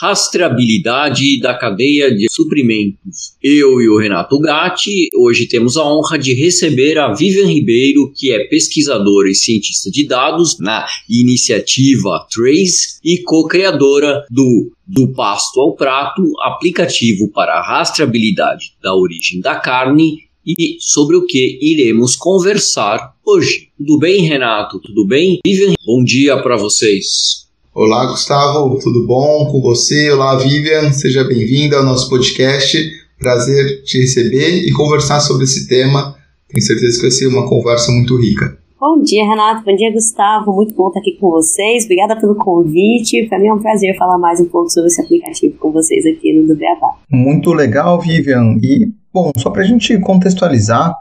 [0.00, 3.36] rastreabilidade da cadeia de suprimentos.
[3.42, 8.30] Eu e o Renato Gatti, hoje temos a honra de receber a Vivian Ribeiro, que
[8.30, 15.74] é pesquisadora e cientista de dados na iniciativa Trace e co-criadora do do pasto ao
[15.74, 23.16] prato, aplicativo para a rastreabilidade da origem da carne e sobre o que iremos conversar
[23.24, 23.70] hoje.
[23.76, 24.78] Tudo bem, Renato?
[24.78, 25.40] Tudo bem?
[25.44, 27.45] Vivian, bom dia para vocês.
[27.78, 30.10] Olá, Gustavo, tudo bom com você?
[30.10, 32.90] Olá, Vivian, seja bem-vinda ao nosso podcast.
[33.18, 36.16] Prazer te receber e conversar sobre esse tema.
[36.48, 38.56] Tenho certeza que vai ser uma conversa muito rica.
[38.80, 39.62] Bom dia, Renato.
[39.62, 40.54] Bom dia, Gustavo.
[40.54, 41.84] Muito bom estar aqui com vocês.
[41.84, 43.26] Obrigada pelo convite.
[43.28, 46.32] Para mim é um prazer falar mais um pouco sobre esse aplicativo com vocês aqui
[46.32, 46.96] no do Beabá.
[47.10, 48.56] Muito legal, Vivian.
[48.62, 50.94] E, bom, só para a gente contextualizar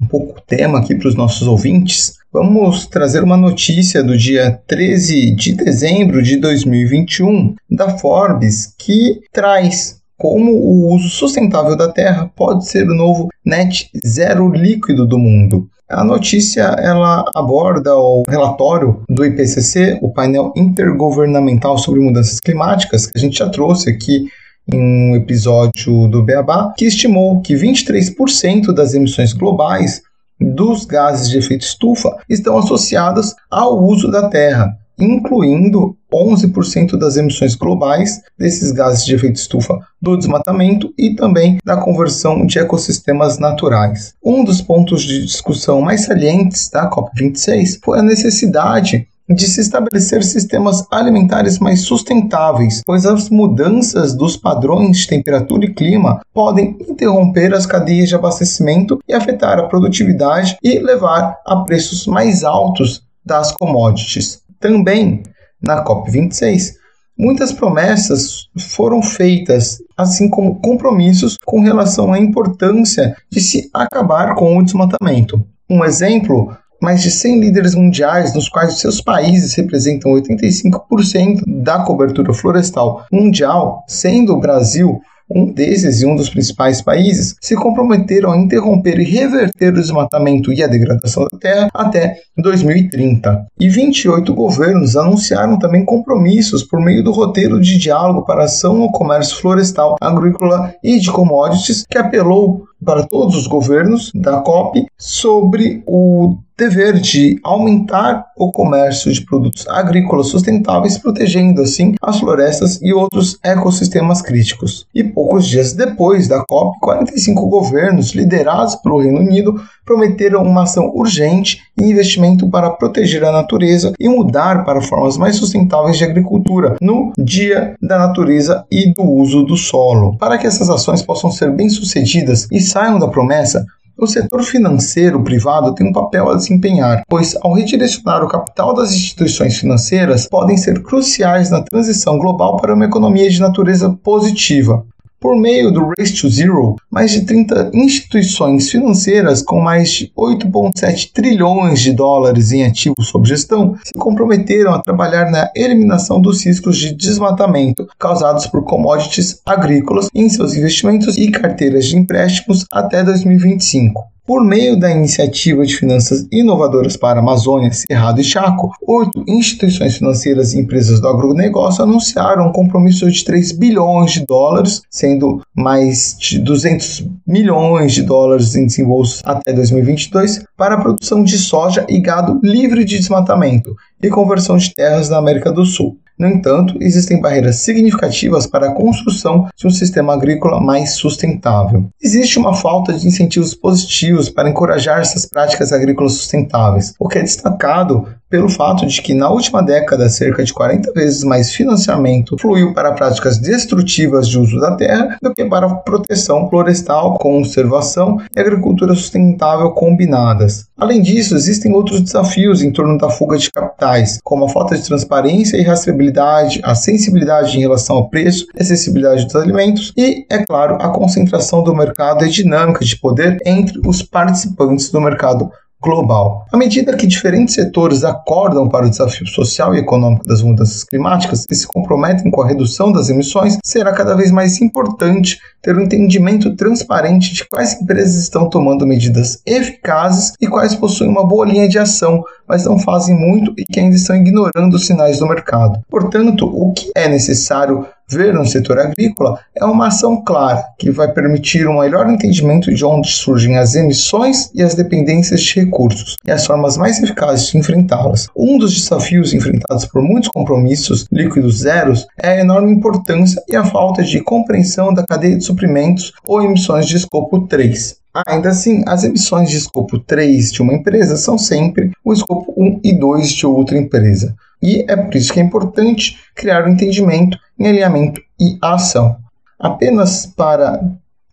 [0.00, 4.56] um pouco o tema aqui para os nossos ouvintes, Vamos trazer uma notícia do dia
[4.68, 12.30] 13 de dezembro de 2021 da Forbes que traz como o uso sustentável da terra
[12.36, 15.68] pode ser o novo net zero líquido do mundo.
[15.88, 23.18] A notícia ela aborda o relatório do IPCC, o painel intergovernamental sobre mudanças climáticas, que
[23.18, 24.28] a gente já trouxe aqui
[24.68, 30.02] em um episódio do Beabá, que estimou que 23% das emissões globais
[30.40, 37.54] dos gases de efeito estufa estão associadas ao uso da terra, incluindo 11% das emissões
[37.54, 44.14] globais desses gases de efeito estufa do desmatamento e também da conversão de ecossistemas naturais.
[44.24, 50.24] Um dos pontos de discussão mais salientes da COP26 foi a necessidade de se estabelecer
[50.24, 57.54] sistemas alimentares mais sustentáveis, pois as mudanças dos padrões de temperatura e clima podem interromper
[57.54, 63.52] as cadeias de abastecimento e afetar a produtividade e levar a preços mais altos das
[63.52, 64.42] commodities.
[64.58, 65.22] Também
[65.62, 66.72] na COP26,
[67.16, 74.56] muitas promessas foram feitas, assim como compromissos com relação à importância de se acabar com
[74.56, 75.44] o desmatamento.
[75.68, 82.32] Um exemplo mais de 100 líderes mundiais, nos quais seus países representam 85% da cobertura
[82.32, 88.36] florestal mundial, sendo o Brasil um desses e um dos principais países, se comprometeram a
[88.36, 93.46] interromper e reverter o desmatamento e a degradação da terra até 2030.
[93.58, 98.90] E 28 governos anunciaram também compromissos por meio do roteiro de diálogo para ação no
[98.90, 105.82] comércio florestal, agrícola e de commodities, que apelou para todos os governos da COP sobre
[105.86, 112.92] o dever de aumentar o comércio de produtos agrícolas sustentáveis, protegendo assim as florestas e
[112.92, 114.86] outros ecossistemas críticos.
[114.94, 120.92] E poucos dias depois da COP, 45 governos liderados pelo Reino Unido prometeram uma ação
[120.94, 126.76] urgente e investimento para proteger a natureza e mudar para formas mais sustentáveis de agricultura
[126.80, 130.16] no Dia da Natureza e do uso do solo.
[130.18, 133.64] Para que essas ações possam ser bem-sucedidas e saiam da promessa,
[133.98, 138.94] o setor financeiro privado tem um papel a desempenhar, pois, ao redirecionar o capital das
[138.94, 144.86] instituições financeiras, podem ser cruciais na transição global para uma economia de natureza positiva.
[145.20, 151.12] Por meio do Race to Zero, mais de 30 instituições financeiras com mais de 8,7
[151.12, 156.78] trilhões de dólares em ativos sob gestão se comprometeram a trabalhar na eliminação dos riscos
[156.78, 164.02] de desmatamento causados por commodities agrícolas em seus investimentos e carteiras de empréstimos até 2025.
[164.30, 170.54] Por meio da iniciativa de finanças inovadoras para Amazônia, Cerrado e Chaco, oito instituições financeiras
[170.54, 176.38] e empresas do agronegócio anunciaram um compromisso de 3 bilhões de dólares, sendo mais de
[176.38, 182.38] 200 milhões de dólares em desembolsos até 2022 para a produção de soja e gado
[182.40, 185.98] livre de desmatamento e conversão de terras na América do Sul.
[186.20, 191.86] No entanto, existem barreiras significativas para a construção de um sistema agrícola mais sustentável.
[191.98, 197.22] Existe uma falta de incentivos positivos para encorajar essas práticas agrícolas sustentáveis, o que é
[197.22, 202.72] destacado pelo fato de que na última década cerca de 40 vezes mais financiamento fluiu
[202.72, 208.94] para práticas destrutivas de uso da terra do que para proteção florestal, conservação e agricultura
[208.94, 210.66] sustentável combinadas.
[210.78, 214.86] Além disso, existem outros desafios em torno da fuga de capitais, como a falta de
[214.86, 220.76] transparência e rastreabilidade, a sensibilidade em relação ao preço, acessibilidade dos alimentos e, é claro,
[220.80, 225.50] a concentração do mercado e dinâmica de poder entre os participantes do mercado
[225.80, 226.46] global.
[226.52, 231.46] À medida que diferentes setores acordam para o desafio social e econômico das mudanças climáticas
[231.50, 235.82] e se comprometem com a redução das emissões, será cada vez mais importante ter um
[235.82, 241.68] entendimento transparente de quais empresas estão tomando medidas eficazes e quais possuem uma boa linha
[241.68, 245.80] de ação, mas não fazem muito e que ainda estão ignorando os sinais do mercado.
[245.88, 251.12] Portanto, o que é necessário ver no setor agrícola é uma ação clara que vai
[251.12, 256.30] permitir um melhor entendimento de onde surgem as emissões e as dependências de recursos e
[256.30, 258.26] as formas mais eficazes de enfrentá-las.
[258.36, 263.64] Um dos desafios enfrentados por muitos compromissos líquidos zeros é a enorme importância e a
[263.64, 268.00] falta de compreensão da cadeia de suprimentos ou emissões de escopo 3.
[268.26, 272.80] Ainda assim, as emissões de escopo 3 de uma empresa são sempre o escopo 1
[272.82, 274.34] e 2 de outra empresa.
[274.62, 279.16] E é por isso que é importante criar o um entendimento alinhamento e ação.
[279.58, 280.80] Apenas para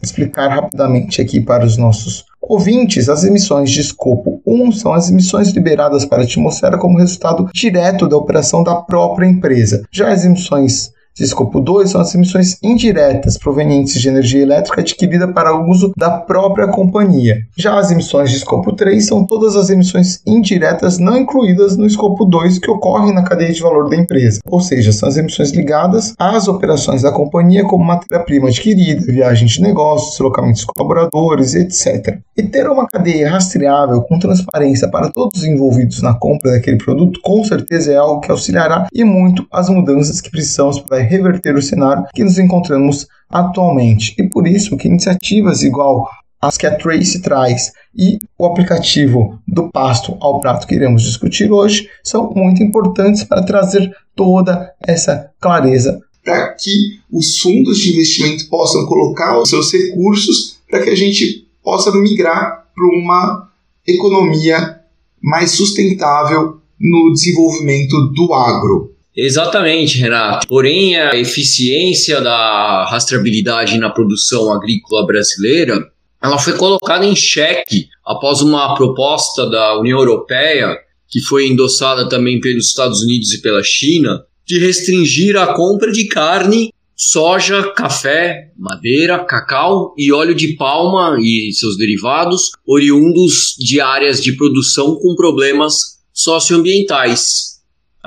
[0.02, 5.50] explicar rapidamente aqui para os nossos ouvintes, as emissões de escopo 1 são as emissões
[5.50, 9.84] liberadas para a atmosfera como resultado direto da operação da própria empresa.
[9.92, 15.28] Já as emissões de escopo 2 são as emissões indiretas provenientes de energia elétrica adquirida
[15.28, 17.40] para uso da própria companhia.
[17.58, 22.24] Já as emissões de escopo 3 são todas as emissões indiretas não incluídas no escopo
[22.24, 26.14] 2 que ocorrem na cadeia de valor da empresa, ou seja, são as emissões ligadas
[26.20, 32.20] às operações da companhia como matéria-prima adquirida, viagens de negócios, deslocamentos de colaboradores, etc.
[32.38, 37.20] E ter uma cadeia rastreável com transparência para todos os envolvidos na compra daquele produto
[37.24, 41.62] com certeza é algo que auxiliará e muito as mudanças que precisamos para reverter o
[41.62, 44.16] cenário que nos encontramos atualmente.
[44.18, 46.08] E por isso que iniciativas igual
[46.42, 51.52] as que a Trace traz e o aplicativo do pasto ao prato que iremos discutir
[51.52, 56.00] hoje são muito importantes para trazer toda essa clareza.
[56.24, 61.48] Para que os fundos de investimento possam colocar os seus recursos para que a gente
[61.64, 63.50] possa migrar para uma
[63.88, 64.82] economia
[65.22, 68.94] mais sustentável no desenvolvimento do agro.
[69.18, 70.48] Exatamente, Renato.
[70.48, 75.92] Porém, a eficiência da rastreabilidade na produção agrícola brasileira,
[76.22, 80.78] ela foi colocada em xeque após uma proposta da União Europeia,
[81.10, 86.08] que foi endossada também pelos Estados Unidos e pela China, de restringir a compra de
[86.08, 94.22] carne, soja, café, madeira, cacau e óleo de palma e seus derivados, oriundos de áreas
[94.22, 97.57] de produção com problemas socioambientais.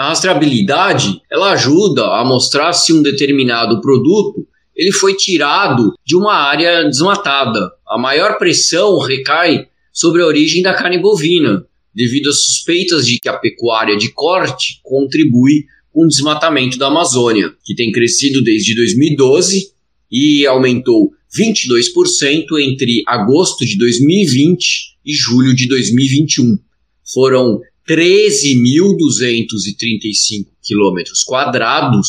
[0.00, 6.32] A rastreabilidade ela ajuda a mostrar se um determinado produto ele foi tirado de uma
[6.32, 7.70] área desmatada.
[7.86, 13.28] A maior pressão recai sobre a origem da carne bovina, devido às suspeitas de que
[13.28, 19.74] a pecuária de corte contribui com o desmatamento da Amazônia, que tem crescido desde 2012
[20.10, 26.56] e aumentou 22% entre agosto de 2020 e julho de 2021.
[27.12, 32.08] Foram 13.235 quilômetros quadrados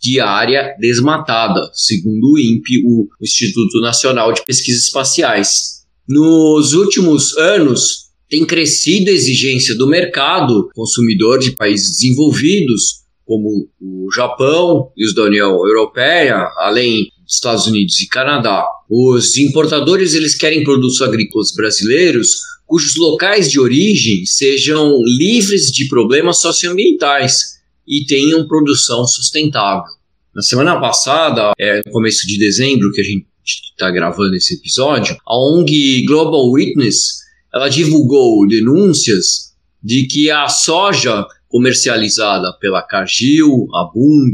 [0.00, 5.82] de área desmatada, segundo o INPE, o Instituto Nacional de Pesquisas Espaciais.
[6.08, 14.08] Nos últimos anos, tem crescido a exigência do mercado consumidor de países desenvolvidos, como o
[14.12, 18.66] Japão e os da União Europeia, além dos Estados Unidos e Canadá.
[18.90, 22.40] Os importadores eles querem produtos agrícolas brasileiros
[22.72, 29.92] cujos locais de origem sejam livres de problemas socioambientais e tenham produção sustentável.
[30.34, 35.14] Na semana passada, é, no começo de dezembro, que a gente está gravando esse episódio,
[35.26, 37.20] a ONG Global Witness
[37.52, 39.52] ela divulgou denúncias
[39.82, 44.32] de que a soja comercializada pela Cargill, a Bung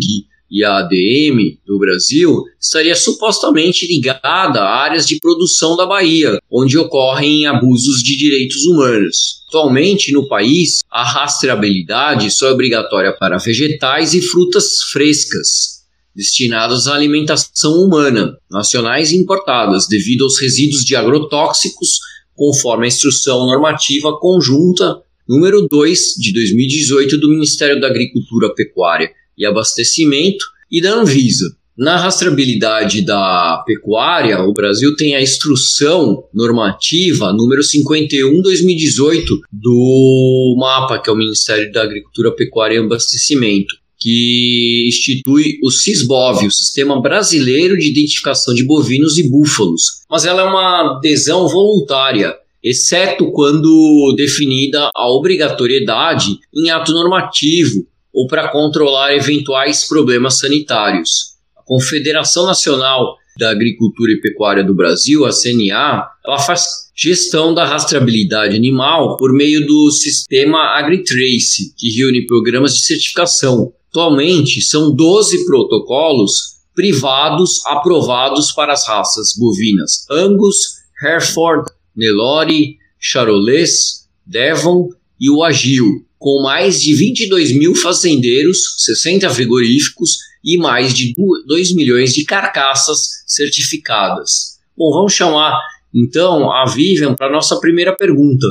[0.51, 6.79] e a ADM do Brasil estaria supostamente ligada a áreas de produção da Bahia, onde
[6.79, 9.45] ocorrem abusos de direitos humanos.
[9.49, 16.95] Atualmente, no país, a rastreabilidade só é obrigatória para vegetais e frutas frescas, destinadas à
[16.95, 21.99] alimentação humana, nacionais e importadas, devido aos resíduos de agrotóxicos,
[22.35, 29.47] conforme a instrução normativa conjunta número 2 de 2018 do Ministério da Agricultura, Pecuária e
[29.47, 31.47] Abastecimento e da Anvisa.
[31.79, 41.09] Na rastreabilidade da pecuária, o Brasil tem a instrução normativa número 51/2018 do MAPA, que
[41.09, 47.79] é o Ministério da Agricultura, Pecuária e Abastecimento, que institui o SISBOV, o Sistema Brasileiro
[47.79, 50.03] de Identificação de Bovinos e Búfalos.
[50.11, 57.87] Mas ela é uma adesão voluntária, exceto quando definida a obrigatoriedade em ato normativo
[58.19, 61.37] ou para controlar eventuais problemas sanitários.
[61.65, 68.57] Confederação Nacional da Agricultura e Pecuária do Brasil, a CNA, ela faz gestão da rastreabilidade
[68.57, 73.73] animal por meio do sistema AgriTrace, que reúne programas de certificação.
[73.89, 84.89] Atualmente, são 12 protocolos privados aprovados para as raças bovinas Angus, Hereford, Nelore, Charolais, Devon
[85.21, 91.13] e o Agil, com mais de 22 mil fazendeiros, 60 frigoríficos e mais de
[91.47, 94.59] 2 milhões de carcaças certificadas.
[94.77, 95.59] Bom, vamos chamar
[95.95, 98.47] então a Vivian para a nossa primeira pergunta.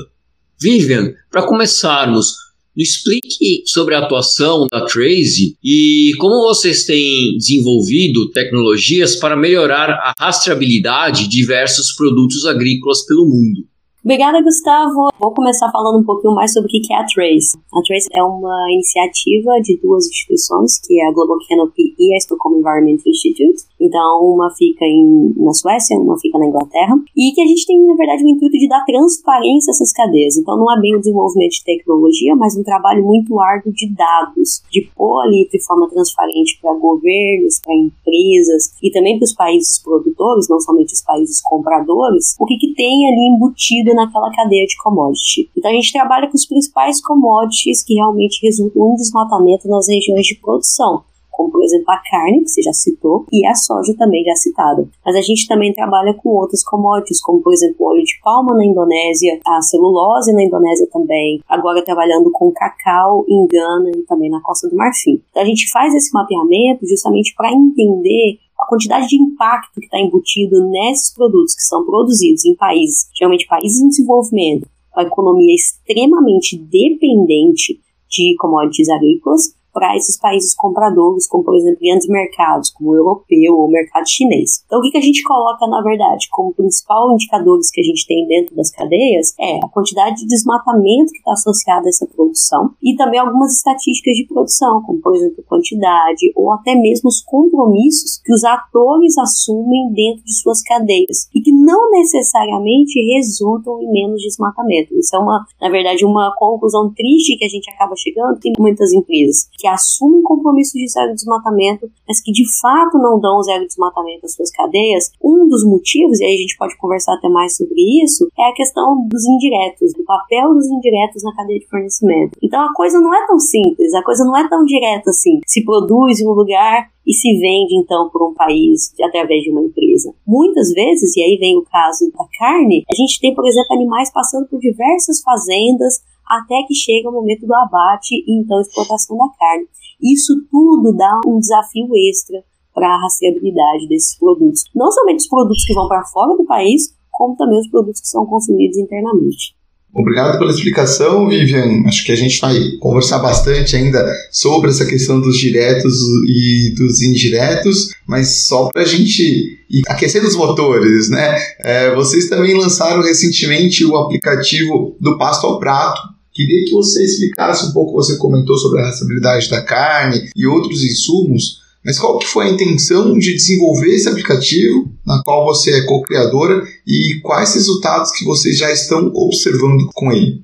[0.60, 2.34] Vivian, para começarmos,
[2.76, 10.14] explique sobre a atuação da Trace e como vocês têm desenvolvido tecnologias para melhorar a
[10.18, 13.68] rastreabilidade de diversos produtos agrícolas pelo mundo.
[14.04, 15.10] Obrigada, Gustavo.
[15.20, 17.58] Vou começar falando um pouquinho mais sobre o que é a Trace.
[17.74, 22.18] A Trace é uma iniciativa de duas instituições, que é a Global Canopy e a
[22.18, 23.66] Stockholm Environment Institute.
[23.82, 26.96] Então, uma fica em, na Suécia, uma fica na Inglaterra.
[27.18, 30.38] E que a gente tem, na verdade, o intuito de dar transparência a essas cadeias.
[30.38, 34.62] Então, não é bem o desenvolvimento de tecnologia, mas um trabalho muito árduo de dados,
[34.72, 39.82] de pôr ali de forma transparente para governos, para empresas e também para os países
[39.82, 44.76] produtores, não somente os países compradores, o que, que tem ali embutido naquela cadeia de
[44.78, 45.50] commodity.
[45.56, 50.26] Então a gente trabalha com os principais commodities que realmente resultam em desmatamento nas regiões
[50.26, 51.04] de produção
[51.38, 54.90] como por exemplo a carne, que você já citou, e a soja também já citada.
[55.06, 58.56] Mas a gente também trabalha com outros commodities, como por exemplo o óleo de palma
[58.56, 64.32] na Indonésia, a celulose na Indonésia também, agora trabalhando com cacau em Gana e também
[64.32, 65.22] na Costa do Marfim.
[65.30, 70.00] Então a gente faz esse mapeamento justamente para entender a quantidade de impacto que está
[70.00, 75.54] embutido nesses produtos que são produzidos em países, geralmente países em desenvolvimento, com a economia
[75.54, 77.80] extremamente dependente
[78.10, 83.54] de commodities agrícolas, para esses países compradores, como por exemplo grandes mercados, como o europeu
[83.54, 84.64] ou o mercado chinês.
[84.66, 88.08] Então, o que, que a gente coloca, na verdade, como principal indicadores que a gente
[88.08, 92.72] tem dentro das cadeias é a quantidade de desmatamento que está associada a essa produção
[92.82, 98.20] e também algumas estatísticas de produção, como por exemplo quantidade ou até mesmo os compromissos
[98.26, 104.24] que os atores assumem dentro de suas cadeias e que não necessariamente resultam em menos
[104.24, 104.98] desmatamento.
[104.98, 108.92] Isso é uma, na verdade, uma conclusão triste que a gente acaba chegando em muitas
[108.92, 114.26] empresas, que assumem compromisso de zero desmatamento, mas que de fato não dão zero desmatamento
[114.26, 115.12] às suas cadeias.
[115.24, 118.54] Um dos motivos, e aí a gente pode conversar até mais sobre isso, é a
[118.54, 122.38] questão dos indiretos, do papel dos indiretos na cadeia de fornecimento.
[122.42, 125.40] Então a coisa não é tão simples, a coisa não é tão direta assim.
[125.46, 129.62] Se produz em um lugar e se vende então por um país através de uma
[129.62, 130.14] empresa.
[130.28, 134.12] Muitas vezes, e aí vem o caso da carne, a gente tem, por exemplo, animais
[134.12, 139.30] passando por diversas fazendas até que chega o momento do abate e então exportação da
[139.38, 139.68] carne.
[140.02, 142.44] Isso tudo dá um desafio extra
[142.74, 144.64] para a rastreabilidade desses produtos.
[144.76, 148.08] Não somente os produtos que vão para fora do país, como também os produtos que
[148.08, 149.58] são consumidos internamente.
[149.94, 151.84] Obrigado pela explicação, Vivian.
[151.88, 155.96] Acho que a gente vai conversar bastante ainda sobre essa questão dos diretos
[156.28, 159.24] e dos indiretos, mas só para a gente
[159.70, 161.36] ir aquecendo os motores, né?
[161.62, 166.00] É, vocês também lançaram recentemente o aplicativo do Pasto ao Prato,
[166.38, 170.84] Queria que você explicasse um pouco, você comentou sobre a rastreabilidade da carne e outros
[170.84, 175.86] insumos, mas qual que foi a intenção de desenvolver esse aplicativo, na qual você é
[175.88, 180.44] co-criadora, e quais resultados que vocês já estão observando com ele?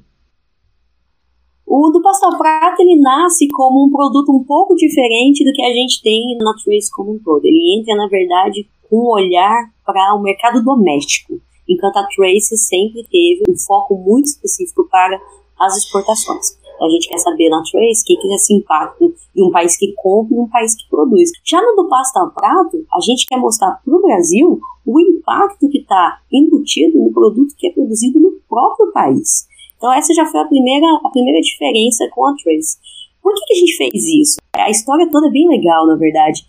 [1.63, 5.73] O do Pasta Prata ele nasce como um produto um pouco diferente do que a
[5.73, 7.45] gente tem na Trace como um todo.
[7.45, 13.03] Ele entra, na verdade, com um olhar para o mercado doméstico, enquanto a Trace sempre
[13.03, 15.21] teve um foco muito específico para
[15.65, 16.58] as exportações.
[16.82, 19.93] A gente quer saber na Trace o que, é esse impacto de um país que
[19.93, 21.32] compra e um país que produz.
[21.46, 25.70] Já no do pasta ao prato, a gente quer mostrar para o Brasil o impacto
[25.70, 29.48] que está embutido no produto que é produzido no próprio país.
[29.77, 32.77] Então essa já foi a primeira, a primeira diferença com a Trace.
[33.22, 34.38] Por que, que a gente fez isso?
[34.55, 36.41] A história toda é bem legal, na verdade.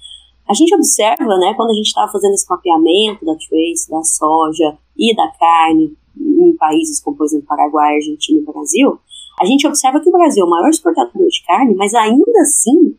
[0.49, 4.77] A gente observa, né, quando a gente estava fazendo esse mapeamento da Trace, da soja
[4.97, 8.99] e da carne, em países como, por exemplo, Paraguai, Argentina e Brasil,
[9.41, 12.97] a gente observa que o Brasil é o maior exportador de carne, mas ainda assim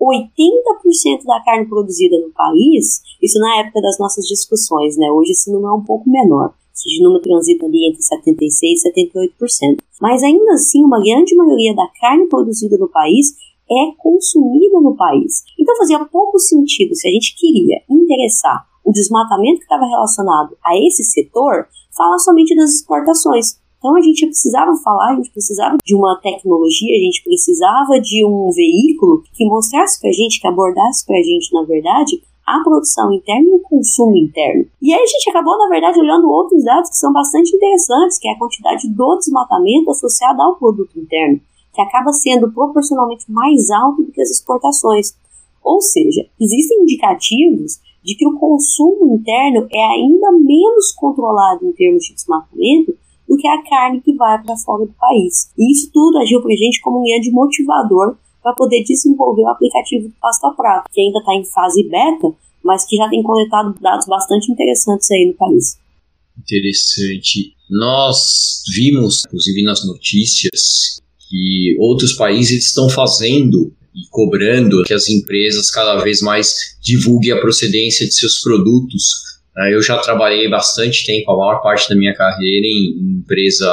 [0.00, 5.10] 80% da carne produzida no país, isso na época das nossas discussões, né?
[5.10, 6.54] Hoje esse número é um pouco menor.
[6.72, 9.78] Esse número transita ali entre 76% e 78%.
[10.00, 13.34] Mas ainda assim, uma grande maioria da carne produzida no país
[13.68, 15.42] é consumida no país.
[15.58, 20.78] Então fazia pouco sentido, se a gente queria interessar o desmatamento que estava relacionado a
[20.78, 23.58] esse setor, falar somente das exportações.
[23.78, 28.26] Então a gente precisava falar, a gente precisava de uma tecnologia, a gente precisava de
[28.26, 32.60] um veículo que mostrasse para a gente, que abordasse para a gente, na verdade, a
[32.64, 34.66] produção interna e o consumo interno.
[34.82, 38.26] E aí a gente acabou, na verdade, olhando outros dados que são bastante interessantes, que
[38.26, 41.40] é a quantidade do desmatamento associada ao produto interno,
[41.72, 45.14] que acaba sendo proporcionalmente mais alto do que as exportações.
[45.62, 52.04] Ou seja, existem indicativos de que o consumo interno é ainda menos controlado em termos
[52.04, 52.96] de desmatamento
[53.28, 55.50] do que a carne que vai para fora do país.
[55.56, 59.48] E isso tudo agiu para a gente como um grande motivador para poder desenvolver o
[59.48, 64.06] aplicativo Pasta Prato, que ainda está em fase beta, mas que já tem coletado dados
[64.06, 65.78] bastante interessantes aí no país.
[66.38, 67.52] Interessante.
[67.68, 75.70] Nós vimos, inclusive nas notícias, que outros países estão fazendo e cobrando que as empresas
[75.70, 79.37] cada vez mais divulguem a procedência de seus produtos?
[79.70, 83.68] Eu já trabalhei bastante tempo, a maior parte da minha carreira, em empresa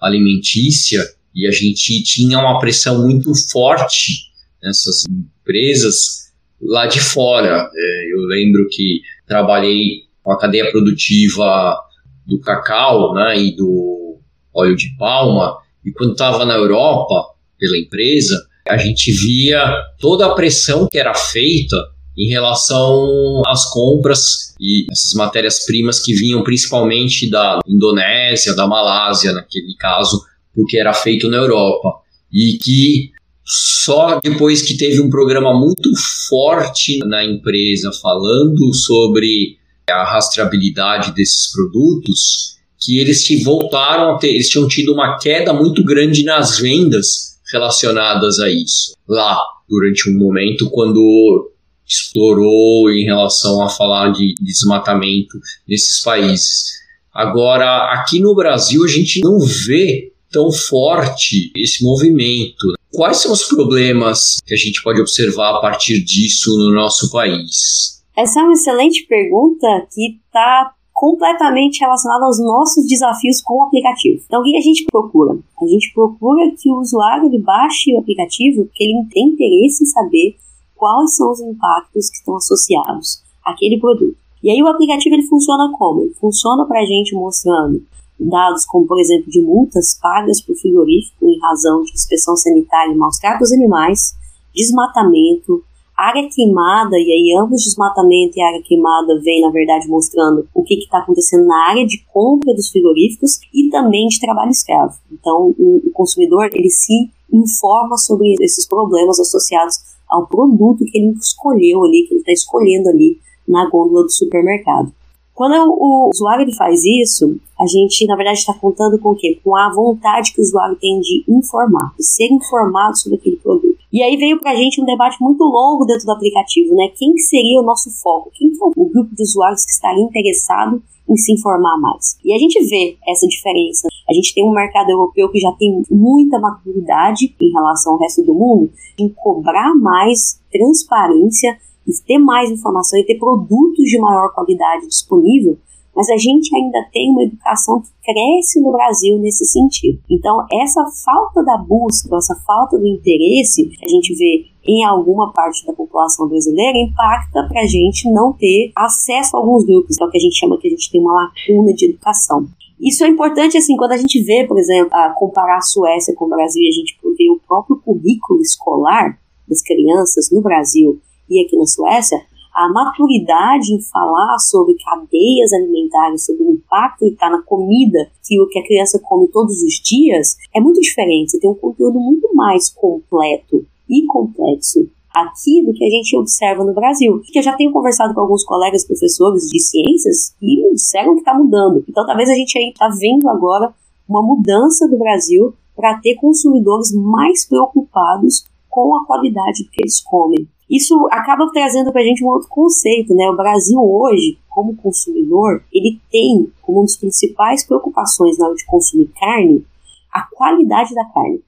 [0.00, 1.00] alimentícia
[1.34, 4.30] e a gente tinha uma pressão muito forte
[4.62, 7.70] nessas empresas lá de fora.
[7.74, 11.78] É, eu lembro que trabalhei com a cadeia produtiva
[12.26, 14.18] do cacau né, e do
[14.52, 18.34] óleo de palma, e quando estava na Europa, pela empresa,
[18.66, 21.76] a gente via toda a pressão que era feita
[22.16, 29.74] em relação às compras e essas matérias-primas que vinham principalmente da Indonésia, da Malásia, naquele
[29.78, 32.00] caso, porque era feito na Europa.
[32.32, 33.10] E que
[33.44, 35.90] só depois que teve um programa muito
[36.28, 39.58] forte na empresa falando sobre
[39.88, 45.84] a rastreabilidade desses produtos, que eles voltaram a ter, eles tinham tido uma queda muito
[45.84, 48.96] grande nas vendas relacionadas a isso.
[49.08, 51.52] Lá, durante um momento, quando
[51.86, 55.38] explorou em relação a falar de desmatamento
[55.68, 56.72] nesses países.
[57.14, 62.74] Agora, aqui no Brasil, a gente não vê tão forte esse movimento.
[62.92, 68.02] Quais são os problemas que a gente pode observar a partir disso no nosso país?
[68.16, 74.22] Essa é uma excelente pergunta que está completamente relacionada aos nossos desafios com o aplicativo.
[74.26, 75.38] Então, o que a gente procura?
[75.60, 80.36] A gente procura que o usuário baixe o aplicativo porque ele tem interesse em saber
[80.76, 84.16] quais são os impactos que estão associados àquele produto.
[84.42, 86.02] E aí o aplicativo ele funciona como?
[86.02, 87.82] Ele funciona para a gente mostrando
[88.18, 92.96] dados como, por exemplo, de multas pagas por frigorífico em razão de inspeção sanitária e
[92.96, 94.14] maus tratos animais,
[94.54, 95.62] desmatamento,
[95.96, 100.74] área queimada, e aí ambos desmatamento e área queimada vem, na verdade, mostrando o que
[100.74, 104.94] está acontecendo na área de compra dos frigoríficos e também de trabalho escravo.
[105.10, 111.12] Então, o, o consumidor, ele se informa sobre esses problemas associados ao produto que ele
[111.12, 114.92] escolheu ali, que ele está escolhendo ali na gôndola do supermercado.
[115.34, 119.38] Quando o usuário faz isso, a gente, na verdade, está contando com o quê?
[119.44, 123.76] Com a vontade que o usuário tem de informar, de ser informado sobre aquele produto.
[123.92, 126.88] E aí veio para a gente um debate muito longo dentro do aplicativo, né?
[126.96, 128.30] Quem que seria o nosso foco?
[128.34, 132.18] Quem que é o grupo de usuários que estaria interessado em se informar mais?
[132.24, 133.88] E a gente vê essa diferença.
[134.08, 138.22] A gente tem um mercado europeu que já tem muita maturidade em relação ao resto
[138.22, 144.32] do mundo em cobrar mais transparência e ter mais informação e ter produtos de maior
[144.32, 145.56] qualidade disponível,
[145.94, 149.98] mas a gente ainda tem uma educação que cresce no Brasil nesse sentido.
[150.10, 155.64] Então, essa falta da busca, essa falta do interesse a gente vê em alguma parte
[155.64, 160.06] da população brasileira impacta para a gente não ter acesso a alguns grupos, que é
[160.06, 162.46] o que a gente chama que a gente tem uma lacuna de educação.
[162.80, 166.26] Isso é importante, assim, quando a gente vê, por exemplo, a comparar a Suécia com
[166.26, 171.00] o Brasil e a gente vê o próprio currículo escolar das crianças no Brasil
[171.30, 172.18] e aqui na Suécia,
[172.54, 178.40] a maturidade em falar sobre cadeias alimentares, sobre o impacto que está na comida que
[178.40, 181.32] o que a criança come todos os dias, é muito diferente.
[181.32, 186.64] Você tem um conteúdo muito mais completo e complexo aqui do que a gente observa
[186.64, 187.18] no Brasil.
[187.18, 191.34] Porque eu já tenho conversado com alguns colegas professores de ciências e disseram que está
[191.34, 191.84] mudando.
[191.88, 193.72] Então talvez a gente aí está vendo agora
[194.08, 200.00] uma mudança do Brasil para ter consumidores mais preocupados com a qualidade do que eles
[200.00, 200.46] comem.
[200.68, 203.28] Isso acaba trazendo para a gente um outro conceito, né?
[203.30, 208.66] O Brasil hoje, como consumidor, ele tem como uma das principais preocupações na hora de
[208.66, 209.64] consumir carne
[210.12, 211.40] a qualidade da carne.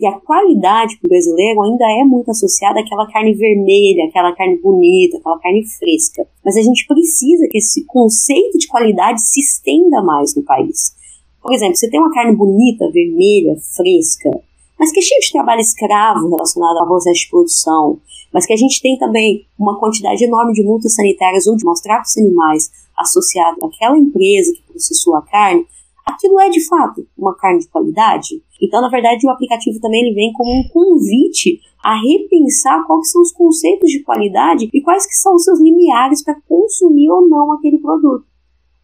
[0.00, 4.56] E a qualidade para o brasileiro ainda é muito associada àquela carne vermelha, aquela carne
[4.58, 6.26] bonita, aquela carne fresca.
[6.44, 10.94] Mas a gente precisa que esse conceito de qualidade se estenda mais no país.
[11.42, 14.30] Por exemplo, você tem uma carne bonita, vermelha, fresca,
[14.78, 18.00] mas que é cheio de trabalho escravo relacionado ao processo de produção,
[18.32, 21.80] mas que a gente tem também uma quantidade enorme de multas sanitárias ou de maus
[21.80, 25.66] tratos animais associado àquela empresa que processou a carne,
[26.06, 28.42] aquilo é de fato uma carne de qualidade?
[28.60, 33.22] Então, na verdade, o aplicativo também ele vem como um convite a repensar quais são
[33.22, 37.52] os conceitos de qualidade e quais que são os seus limiares para consumir ou não
[37.52, 38.24] aquele produto.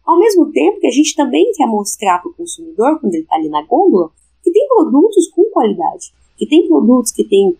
[0.05, 3.35] Ao mesmo tempo que a gente também quer mostrar para o consumidor, quando ele está
[3.35, 4.11] ali na gôndola,
[4.43, 7.57] que tem produtos com qualidade, que tem produtos que têm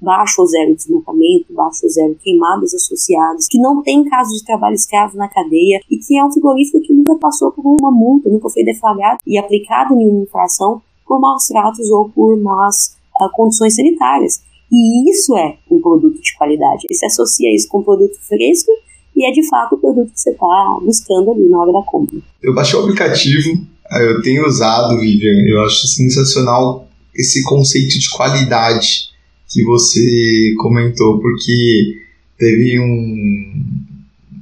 [0.00, 4.74] baixo ou zero desmatamento, baixo ou zero queimadas associadas, que não tem caso de trabalho
[4.74, 8.48] escravo na cadeia e que é um frigorífico que nunca passou por uma multa, nunca
[8.48, 13.74] foi deflagrado e aplicado em uma infração por maus tratos ou por más uh, condições
[13.74, 14.42] sanitárias.
[14.70, 16.86] E isso é um produto de qualidade.
[16.90, 18.70] Você associa isso com um produto fresco
[19.14, 22.16] e é de fato o produto que você está buscando ali na hora da compra.
[22.42, 23.60] Eu baixei o aplicativo,
[24.00, 29.10] eu tenho usado, Vivian, eu acho sensacional esse conceito de qualidade
[29.48, 31.98] que você comentou, porque
[32.38, 33.64] teve um,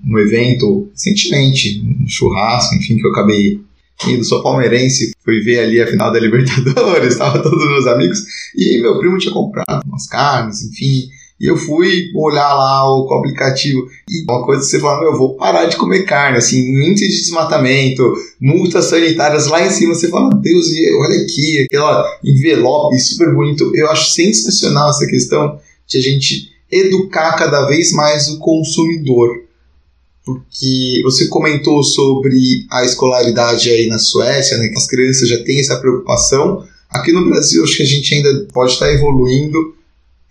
[0.06, 3.60] um evento recentemente, um churrasco, enfim, que eu acabei
[4.06, 8.18] indo, sou palmeirense, fui ver ali a final da Libertadores, estava todos meus amigos,
[8.56, 11.08] e meu primo tinha comprado umas carnes, enfim,
[11.40, 15.36] e eu fui olhar lá o, aplicativo e uma coisa que você fala, eu vou
[15.36, 20.28] parar de comer carne, assim, índice de desmatamento, multas sanitárias lá em cima, você fala,
[20.34, 20.66] Deus,
[20.98, 23.72] olha aqui, aquela envelope super bonito.
[23.74, 29.40] Eu acho sensacional essa questão de a gente educar cada vez mais o consumidor.
[30.24, 35.60] Porque você comentou sobre a escolaridade aí na Suécia, né, que as crianças já têm
[35.60, 36.64] essa preocupação.
[36.90, 39.74] Aqui no Brasil, acho que a gente ainda pode estar evoluindo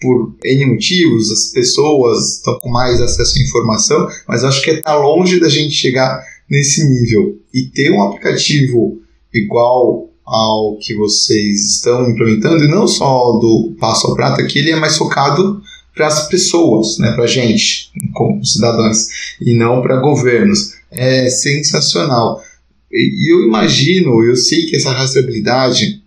[0.02, 4.96] por N motivos, as pessoas estão com mais acesso à informação, mas acho que está
[4.96, 7.38] longe da gente chegar nesse nível.
[7.54, 9.00] E ter um aplicativo
[9.34, 14.72] igual ao que vocês estão implementando, e não só do Passo ao Prato, que ele
[14.72, 15.62] é mais focado
[16.00, 19.10] para as pessoas, né, para a gente, como cidadãos,
[19.42, 20.76] e não para governos.
[20.90, 22.42] É sensacional.
[22.90, 26.02] E eu imagino, eu sei que essa rastreabilidade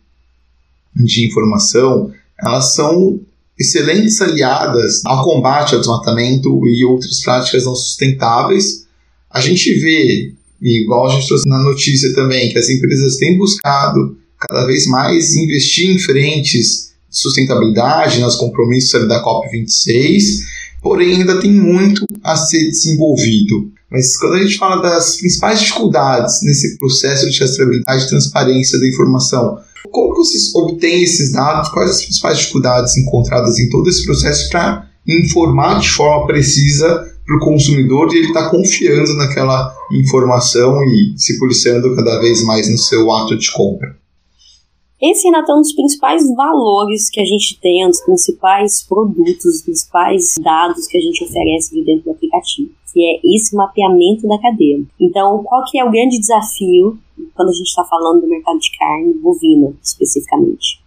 [0.96, 2.10] de informação,
[2.42, 3.20] elas são
[3.60, 8.86] excelentes aliadas ao combate ao desmatamento e outras práticas não sustentáveis.
[9.30, 14.16] A gente vê, igual a gente trouxe na notícia também, que as empresas têm buscado
[14.38, 20.22] cada vez mais investir em frentes sustentabilidade, nos compromissos da COP26,
[20.82, 23.70] porém ainda tem muito a ser desenvolvido.
[23.90, 28.88] Mas quando a gente fala das principais dificuldades nesse processo de rastreabilidade e transparência da
[28.88, 29.58] informação,
[29.90, 31.68] como vocês obtêm esses dados?
[31.68, 37.36] Quais as principais dificuldades encontradas em todo esse processo para informar de forma precisa para
[37.36, 42.70] o consumidor e ele estar tá confiando naquela informação e se policiando cada vez mais
[42.70, 44.01] no seu ato de compra?
[45.02, 49.44] Esse, Renato, é um dos principais valores que a gente tem, um dos principais produtos,
[49.44, 54.28] os principais dados que a gente oferece de dentro do aplicativo, que é esse mapeamento
[54.28, 54.84] da cadeia.
[55.00, 56.98] Então, qual que é o grande desafio
[57.34, 60.82] quando a gente está falando do mercado de carne bovina, especificamente.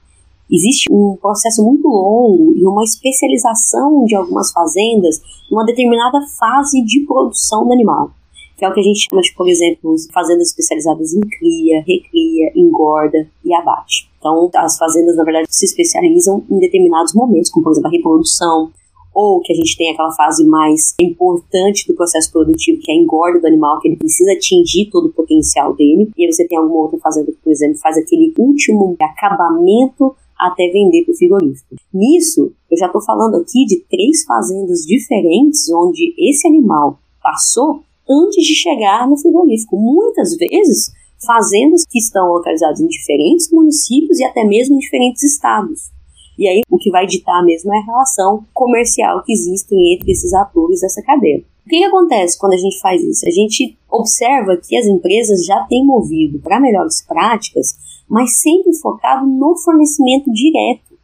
[0.51, 7.01] Existe um processo muito longo e uma especialização de algumas fazendas numa determinada fase de
[7.01, 8.12] produção do animal,
[8.58, 12.52] que é o que a gente chama de, por exemplo, fazendas especializadas em cria, recria,
[12.56, 14.10] engorda e abate.
[14.18, 18.72] Então, as fazendas, na verdade, se especializam em determinados momentos, como, por exemplo, a reprodução,
[19.13, 22.98] ou que a gente tem aquela fase mais importante do processo produtivo, que é a
[22.98, 26.58] engorda do animal, que ele precisa atingir todo o potencial dele, e aí você tem
[26.58, 31.76] alguma outra fazenda que, por exemplo, faz aquele último acabamento até vender para o frigorífico.
[31.94, 38.44] Nisso, eu já estou falando aqui de três fazendas diferentes onde esse animal passou antes
[38.44, 39.78] de chegar no frigorífico.
[39.78, 40.91] Muitas vezes,
[41.26, 45.91] fazendas que estão localizadas em diferentes municípios e até mesmo em diferentes estados.
[46.38, 50.34] E aí o que vai ditar mesmo é a relação comercial que existe entre esses
[50.34, 51.44] atores dessa cadeia.
[51.65, 53.28] O que, que acontece quando a gente faz isso?
[53.28, 57.76] A gente observa que as empresas já têm movido para melhores práticas,
[58.08, 60.96] mas sempre focado no fornecimento direto.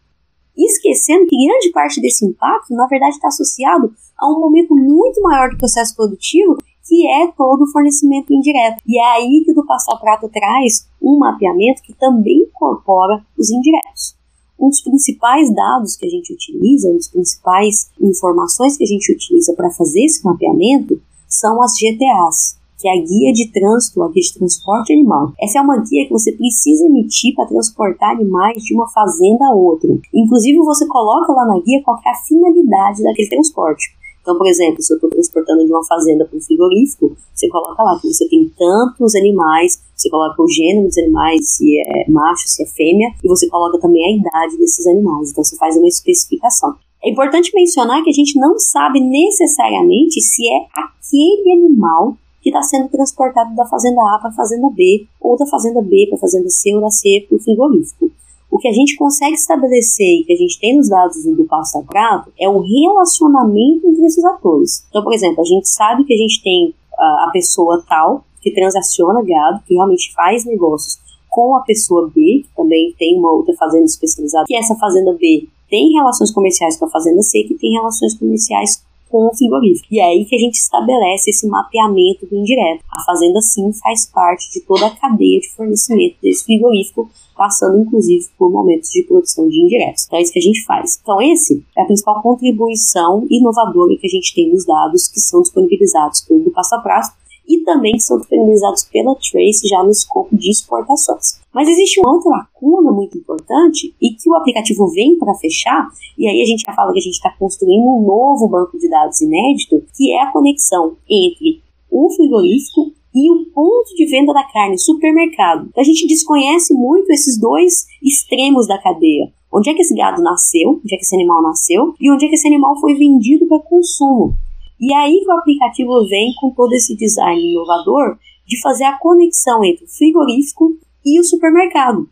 [0.55, 5.49] Esquecendo que grande parte desse impacto, na verdade, está associado a um momento muito maior
[5.49, 8.81] do processo produtivo, que é todo o fornecimento indireto.
[8.87, 13.49] E é aí que o do Passo Prato traz um mapeamento que também incorpora os
[13.49, 14.21] indiretos
[14.61, 19.11] um dos principais dados que a gente utiliza, uma das principais informações que a gente
[19.11, 24.09] utiliza para fazer esse mapeamento são as GTAs, que é a guia de trânsito, a
[24.09, 25.33] guia de transporte animal.
[25.41, 29.55] Essa é uma guia que você precisa emitir para transportar animais de uma fazenda a
[29.55, 29.89] outra.
[30.13, 33.95] Inclusive, você coloca lá na guia qual é a finalidade daquele transporte.
[34.21, 37.81] Então, por exemplo, se eu estou transportando de uma fazenda para um frigorífico, você coloca
[37.81, 42.47] lá que você tem tantos animais, você coloca o gênero dos animais, se é macho,
[42.47, 45.31] se é fêmea, e você coloca também a idade desses animais.
[45.31, 46.75] Então, você faz uma especificação.
[47.03, 52.61] É importante mencionar que a gente não sabe necessariamente se é aquele animal que está
[52.61, 56.21] sendo transportado da fazenda A para a fazenda B, ou da fazenda B para a
[56.21, 58.11] fazenda C ou da C para o frigorífico.
[58.51, 61.79] O que a gente consegue estabelecer e que a gente tem nos dados do passo
[61.79, 64.85] a prato é o relacionamento entre esses atores.
[64.89, 69.23] Então, por exemplo, a gente sabe que a gente tem a pessoa tal que transaciona
[69.23, 73.85] gado, que realmente faz negócios com a pessoa B, que também tem uma outra fazenda
[73.85, 78.19] especializada, que essa fazenda B tem relações comerciais com a fazenda C, que tem relações
[78.19, 79.87] comerciais com o frigorífico.
[79.91, 82.83] E é aí que a gente estabelece esse mapeamento do indireto.
[82.89, 88.25] A fazenda sim faz parte de toda a cadeia de fornecimento desse frigorífico, passando inclusive
[88.37, 90.05] por momentos de produção de indiretos.
[90.05, 90.99] Então é isso que a gente faz.
[91.01, 95.41] Então esse é a principal contribuição inovadora que a gente tem nos dados que são
[95.41, 97.11] disponibilizados pelo Passo a Prazo
[97.51, 101.41] e também são disponibilizados pela Trace já no escopo de exportações.
[101.53, 106.27] Mas existe uma outra lacuna muito importante e que o aplicativo vem para fechar, e
[106.27, 109.19] aí a gente já fala que a gente está construindo um novo banco de dados
[109.21, 111.61] inédito, que é a conexão entre
[111.91, 115.67] o frigorífico e o ponto de venda da carne, supermercado.
[115.69, 119.31] Então, a gente desconhece muito esses dois extremos da cadeia.
[119.51, 122.29] Onde é que esse gado nasceu, onde é que esse animal nasceu e onde é
[122.29, 124.33] que esse animal foi vendido para consumo.
[124.81, 128.17] E aí o aplicativo vem com todo esse design inovador
[128.47, 132.09] de fazer a conexão entre o frigorífico e o supermercado.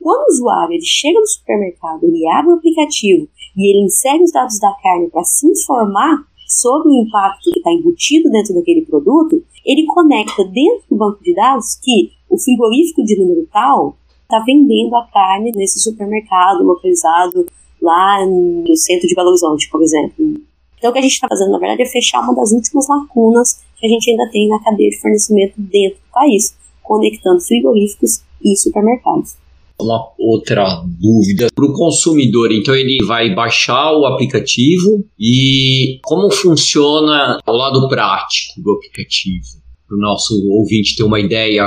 [0.00, 4.30] Quando o usuário ele chega no supermercado, ele abre o aplicativo e ele insere os
[4.30, 9.42] dados da carne para se informar sobre o impacto que está embutido dentro daquele produto,
[9.64, 14.94] ele conecta dentro do banco de dados que o frigorífico de número tal está vendendo
[14.94, 17.46] a carne nesse supermercado localizado
[17.80, 20.36] lá no centro de Belo Horizonte, por exemplo.
[20.84, 23.62] Então, o que a gente está fazendo, na verdade, é fechar uma das últimas lacunas
[23.80, 28.54] que a gente ainda tem na cadeia de fornecimento dentro do país, conectando frigoríficos e
[28.54, 29.34] supermercados.
[29.80, 37.38] Uma outra dúvida para o consumidor, então ele vai baixar o aplicativo e como funciona
[37.46, 39.46] o lado prático do aplicativo,
[39.88, 41.64] para o nosso ouvinte ter uma ideia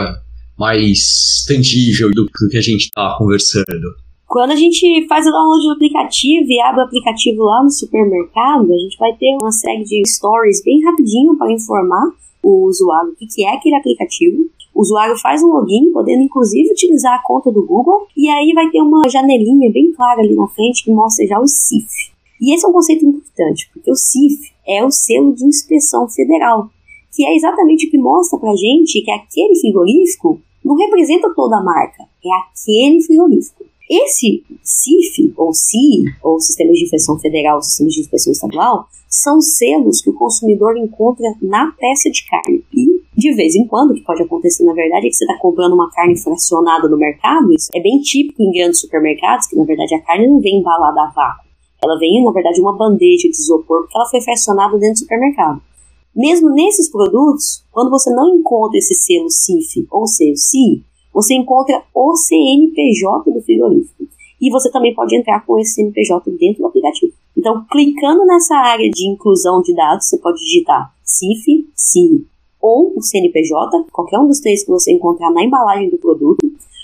[0.55, 3.97] mais tangível do que a gente está conversando.
[4.27, 8.73] Quando a gente faz o download do aplicativo e abre o aplicativo lá no supermercado,
[8.73, 12.11] a gente vai ter uma série de stories bem rapidinho para informar
[12.43, 14.45] o usuário o que é aquele aplicativo.
[14.75, 18.69] O usuário faz um login, podendo inclusive utilizar a conta do Google, e aí vai
[18.69, 21.87] ter uma janelinha bem clara ali na frente que mostra já o CIF.
[22.41, 26.69] E esse é um conceito importante, porque o CIF é o selo de inspeção federal,
[27.15, 31.63] que é exatamente o que mostra pra gente que aquele frigorífico não representa toda a
[31.63, 33.65] marca, é aquele frigorífico.
[33.89, 40.01] Esse CIF, ou CI, ou Sistema de Inspeção Federal, Sistema de Inspeção Estadual, são selos
[40.01, 42.63] que o consumidor encontra na peça de carne.
[42.73, 45.37] E, de vez em quando, o que pode acontecer na verdade é que você está
[45.39, 49.63] comprando uma carne fracionada no mercado, isso é bem típico em grandes supermercados, que na
[49.63, 51.47] verdade a carne não vem embalada a vácuo.
[51.81, 55.61] Ela vem, na verdade, uma bandeja de isopor, porque ela foi fracionada dentro do supermercado.
[56.13, 60.83] Mesmo nesses produtos, quando você não encontra esse selo CIF ou selo CI,
[61.17, 64.05] você encontra o CNPJ do frigorífico.
[64.39, 67.11] E você também pode entrar com esse CNPJ dentro do aplicativo.
[67.35, 72.23] Então, clicando nessa área de inclusão de dados, você pode digitar CIF, CI
[72.61, 76.37] ou o CNPJ, qualquer um dos três que você encontrar na embalagem do produto.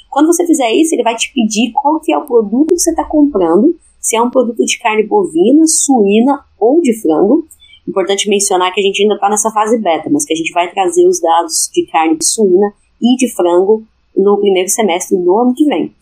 [0.09, 2.89] Quando você fizer isso, ele vai te pedir qual que é o produto que você
[2.89, 7.45] está comprando, se é um produto de carne bovina, suína ou de frango.
[7.87, 10.71] Importante mencionar que a gente ainda está nessa fase beta, mas que a gente vai
[10.71, 13.83] trazer os dados de carne suína e de frango
[14.15, 15.93] no primeiro semestre do ano que vem.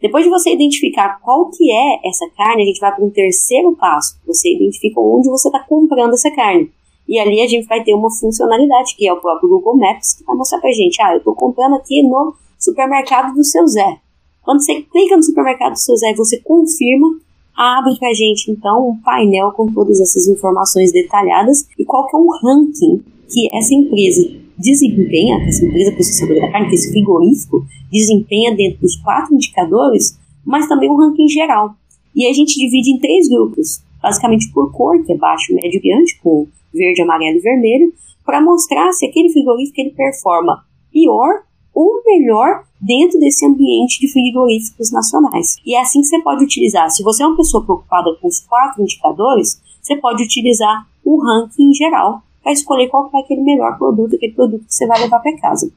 [0.00, 3.76] Depois de você identificar qual que é essa carne, a gente vai para um terceiro
[3.76, 4.18] passo.
[4.26, 6.70] Você identifica onde você está comprando essa carne.
[7.06, 10.24] E ali a gente vai ter uma funcionalidade, que é o próprio Google Maps, que
[10.24, 13.98] vai mostrar para a gente, ah, eu estou comprando aqui no supermercado do seu Zé.
[14.42, 17.20] Quando você clica no supermercado do seu Zé, você confirma,
[17.54, 22.16] abre para a gente então um painel com todas essas informações detalhadas e qual que
[22.16, 27.64] é o ranking que essa empresa desempenha, essa empresa processadora da carne, que esse frigorífico,
[27.90, 31.74] desempenha dentro dos quatro indicadores, mas também um ranking geral.
[32.14, 35.88] E a gente divide em três grupos, basicamente por cor, que é baixo, médio e
[35.88, 37.92] grande, com verde, amarelo e vermelho,
[38.24, 41.42] para mostrar se aquele frigorífico ele performa pior
[41.74, 45.56] ou melhor dentro desse ambiente de frigoríficos nacionais.
[45.64, 46.90] E é assim que você pode utilizar.
[46.90, 51.72] Se você é uma pessoa preocupada com os quatro indicadores, você pode utilizar o ranking
[51.72, 55.70] geral escolher qual é aquele melhor produto, aquele produto que você vai levar para casa.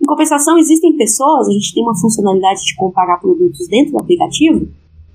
[0.00, 4.66] Em compensação, existem pessoas, a gente tem uma funcionalidade de comparar produtos dentro do aplicativo,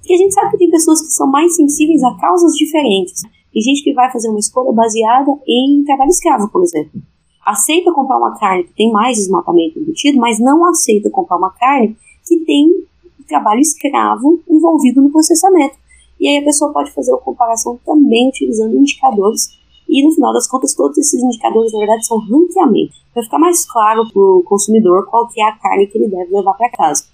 [0.04, 3.24] que a gente sabe que tem pessoas que são mais sensíveis a causas diferentes.
[3.52, 7.02] Tem gente que vai fazer uma escolha baseada em trabalho escravo, por exemplo.
[7.44, 11.96] Aceita comprar uma carne que tem mais desmatamento embutido, mas não aceita comprar uma carne
[12.28, 12.86] que tem
[13.28, 15.76] trabalho escravo envolvido no processamento.
[16.20, 19.50] E aí a pessoa pode fazer a comparação também utilizando indicadores.
[19.88, 22.94] E no final das contas, todos esses indicadores, na verdade, são ranqueamento.
[23.14, 26.36] Para ficar mais claro para o consumidor qual que é a carne que ele deve
[26.36, 27.06] levar para casa.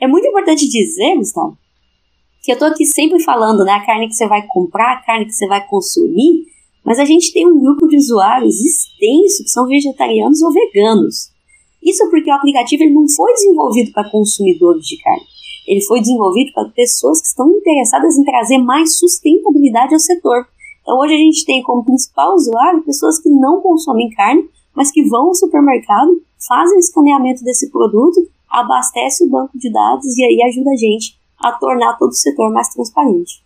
[0.00, 1.56] É muito importante dizer, Gustavo,
[2.42, 5.26] que eu estou aqui sempre falando, né, a carne que você vai comprar, a carne
[5.26, 6.46] que você vai consumir,
[6.84, 11.30] mas a gente tem um grupo de usuários extenso que são vegetarianos ou veganos.
[11.82, 15.26] Isso porque o aplicativo ele não foi desenvolvido para consumidores de carne.
[15.66, 20.46] Ele foi desenvolvido para pessoas que estão interessadas em trazer mais sustentabilidade ao setor.
[20.88, 25.06] Então hoje a gente tem como principal usuário pessoas que não consomem carne, mas que
[25.06, 30.48] vão ao supermercado, fazem o escaneamento desse produto, abastece o banco de dados e aí
[30.48, 33.42] ajuda a gente a tornar todo o setor mais transparente.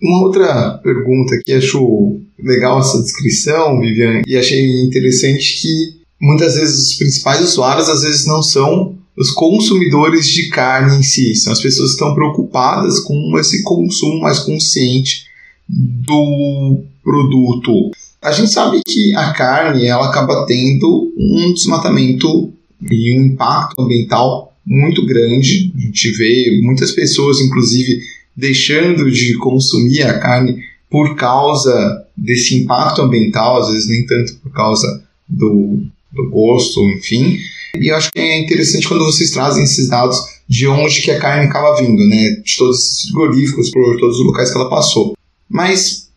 [0.00, 6.90] Uma outra pergunta que acho legal essa descrição, Viviane, e achei interessante que muitas vezes
[6.90, 11.60] os principais usuários às vezes não são os consumidores de carne em si, são as
[11.60, 15.33] pessoas que estão preocupadas com esse consumo mais consciente
[15.68, 17.90] do produto.
[18.22, 22.52] A gente sabe que a carne ela acaba tendo um desmatamento
[22.90, 25.72] e um impacto ambiental muito grande.
[25.76, 28.00] A gente vê muitas pessoas, inclusive,
[28.36, 34.52] deixando de consumir a carne por causa desse impacto ambiental, às vezes nem tanto por
[34.52, 37.36] causa do, do gosto, enfim.
[37.76, 41.18] E eu acho que é interessante quando vocês trazem esses dados de onde que a
[41.18, 42.30] carne acaba vindo, né?
[42.44, 45.16] De todos esses frigoríficos, por todos os locais que ela passou.
[45.54, 46.08] Mas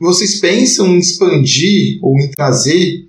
[0.00, 3.06] vocês pensam em expandir ou em trazer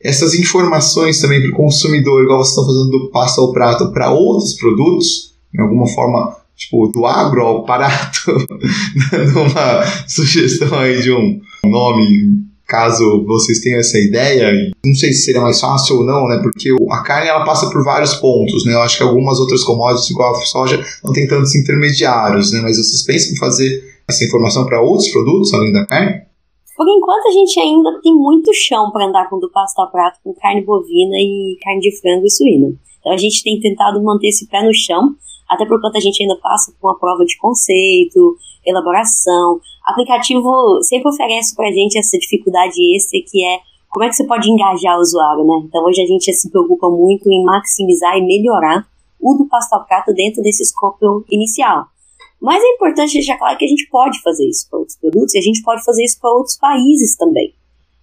[0.00, 4.12] essas informações também para o consumidor, igual vocês estão fazendo do pasta ao prato, para
[4.12, 8.46] outros produtos, em alguma forma, tipo, do agro ao barato,
[9.10, 14.52] dando uma sugestão aí de um nome, caso vocês tenham essa ideia.
[14.84, 16.38] Não sei se seria mais fácil ou não, né?
[16.40, 18.74] Porque a carne ela passa por vários pontos, né?
[18.74, 22.60] Eu acho que algumas outras commodities, igual a soja, não tem tantos intermediários, né?
[22.60, 26.26] Mas vocês pensam em fazer essa informação para outros produtos além da carne?
[26.76, 30.20] Por enquanto a gente ainda tem muito chão para andar com do pasto a prato
[30.22, 32.74] com carne bovina e carne de frango e suína.
[33.00, 35.14] Então a gente tem tentado manter esse pé no chão,
[35.48, 39.54] até porque a gente ainda passa por uma prova de conceito, elaboração.
[39.54, 44.16] O aplicativo sempre oferece para a gente essa dificuldade extra que é como é que
[44.16, 45.62] você pode engajar o usuário, né?
[45.64, 48.86] Então hoje a gente se preocupa muito em maximizar e melhorar
[49.18, 51.86] o do pasto a prato dentro desse escopo inicial.
[52.40, 55.38] Mas é importante deixar claro que a gente pode fazer isso para outros produtos e
[55.38, 57.54] a gente pode fazer isso para outros países também.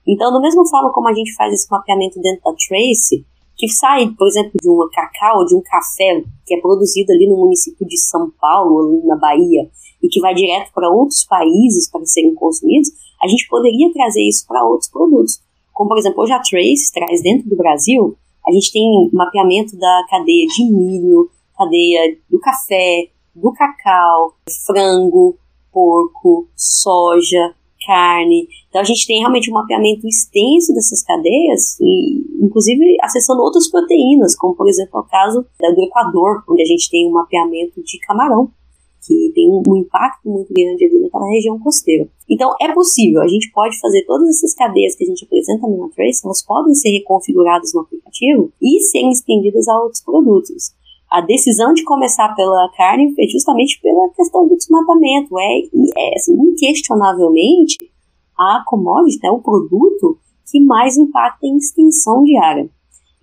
[0.08, 4.10] Então, da mesma forma como a gente faz esse mapeamento dentro da Trace, que sai,
[4.17, 7.98] por exemplo, de uma cacau, de um café que é produzido ali no município de
[7.98, 9.69] São Paulo, na Bahia,
[10.02, 12.89] e que vai direto para outros países para serem consumidos,
[13.24, 15.41] a gente poderia trazer isso para outros produtos.
[15.72, 20.06] Como, por exemplo, hoje a Trace traz dentro do Brasil, a gente tem mapeamento da
[20.10, 25.38] cadeia de milho, cadeia do café, do cacau, frango,
[25.72, 28.48] porco, soja, carne.
[28.69, 34.36] Então a gente tem realmente um mapeamento extenso dessas cadeias, e inclusive acessando outras proteínas,
[34.36, 38.50] como por exemplo o caso do Equador, onde a gente tem um mapeamento de camarão,
[39.06, 42.08] que tem um impacto muito grande ali naquela região costeira.
[42.30, 45.89] Então é possível, a gente pode fazer todas essas cadeias que a gente apresenta no
[45.89, 50.74] Trace, elas podem ser reconfiguradas no aplicativo e serem estendidas a outros produtos
[51.13, 55.38] a decisão de começar pela carne foi justamente pela questão do desmatamento.
[55.38, 57.78] É, é assim, inquestionavelmente
[58.36, 60.17] a commodity, né, o produto
[60.49, 62.67] que mais impacta em extensão de área.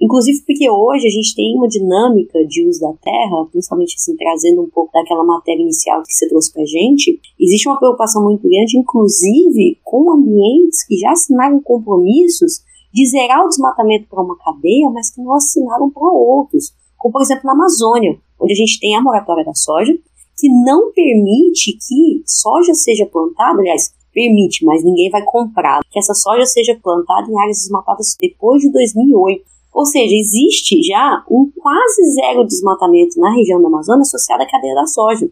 [0.00, 4.62] Inclusive porque hoje a gente tem uma dinâmica de uso da terra, principalmente assim, trazendo
[4.62, 8.78] um pouco daquela matéria inicial que você trouxe para gente, existe uma preocupação muito grande,
[8.78, 12.62] inclusive com ambientes que já assinaram compromissos
[12.94, 17.22] de zerar o desmatamento para uma cadeia, mas que não assinaram para outros como por
[17.22, 19.92] exemplo na Amazônia, onde a gente tem a moratória da soja,
[20.36, 26.12] que não permite que soja seja plantada, aliás, permite, mas ninguém vai comprar, que essa
[26.12, 29.42] soja seja plantada em áreas desmatadas depois de 2008.
[29.72, 34.74] Ou seja, existe já um quase zero desmatamento na região da Amazônia associado à cadeia
[34.74, 35.30] da soja.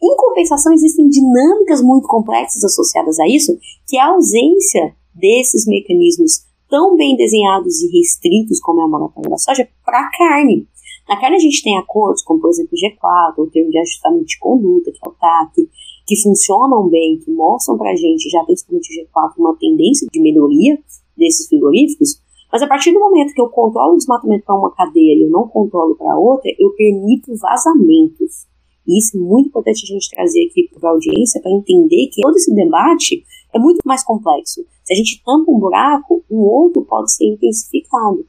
[0.00, 6.44] Em compensação, existem dinâmicas muito complexas associadas a isso, que é a ausência desses mecanismos
[6.68, 10.68] tão bem desenhados e restritos como é a moratória da soja para a carne.
[11.08, 14.24] Na carne a gente tem acordos, como por exemplo o G4, o termo de ajustamento
[14.24, 15.68] de conduta, que é o TAC,
[16.06, 20.78] que funcionam bem, que mostram para gente, já principalmente o G4, uma tendência de melhoria
[21.16, 22.20] desses frigoríficos,
[22.54, 25.30] mas a partir do momento que eu controlo o desmatamento para uma cadeia e eu
[25.30, 28.46] não controlo para outra, eu permito vazamentos.
[28.86, 32.20] E isso é muito importante a gente trazer aqui para a audiência para entender que
[32.22, 34.64] todo esse debate é muito mais complexo.
[34.84, 38.24] Se a gente tampa um buraco, um outro pode ser intensificado.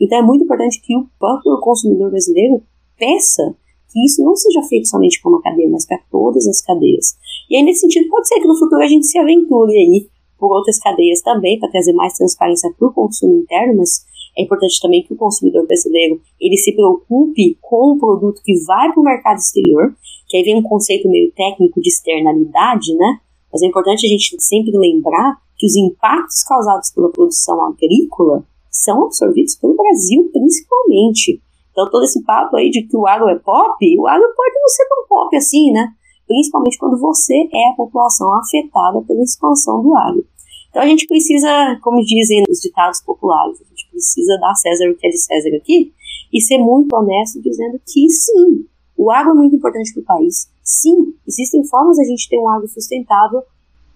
[0.00, 2.62] Então é muito importante que o próprio consumidor brasileiro
[2.98, 3.54] peça
[3.92, 7.16] que isso não seja feito somente para uma cadeia, mas para todas as cadeias.
[7.50, 10.56] E aí, nesse sentido, pode ser que no futuro a gente se aventure aí por
[10.56, 14.06] outras cadeias também, para trazer mais transparência para o consumo interno, mas
[14.38, 18.90] é importante também que o consumidor brasileiro ele se preocupe com o produto que vai
[18.92, 19.94] para o mercado exterior,
[20.28, 23.20] que aí vem um conceito meio técnico de externalidade, né?
[23.52, 29.04] Mas é importante a gente sempre lembrar que os impactos causados pela produção agrícola são
[29.04, 31.42] absorvidos pelo Brasil, principalmente.
[31.72, 34.68] Então, todo esse papo aí de que o agro é pop, o agro pode não
[34.68, 35.88] ser tão pop assim, né?
[36.26, 40.24] Principalmente quando você é a população afetada pela expansão do agro.
[40.70, 44.96] Então, a gente precisa, como dizem os ditados populares, a gente precisa dar César o
[44.96, 45.92] que é de César aqui
[46.32, 48.64] e ser muito honesto dizendo que sim,
[48.96, 50.48] o agro é muito importante para o país.
[50.62, 53.42] Sim, existem formas a gente ter um agro sustentável,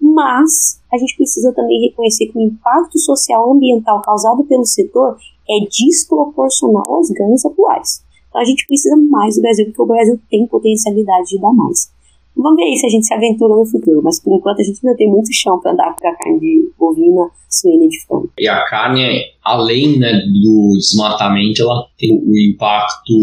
[0.05, 5.17] mas a gente precisa também reconhecer que o impacto social ambiental causado pelo setor
[5.49, 8.05] é desproporcional aos ganhos atuais.
[8.29, 11.93] Então a gente precisa mais do Brasil, porque o Brasil tem potencialidade de dar mais.
[12.37, 14.81] Vamos ver aí se a gente se aventura no futuro, mas por enquanto a gente
[14.85, 18.31] ainda tem muito chão para andar para a carne de bovina, suína e de frango.
[18.39, 23.15] E a carne, além né, do desmatamento, ela tem o impacto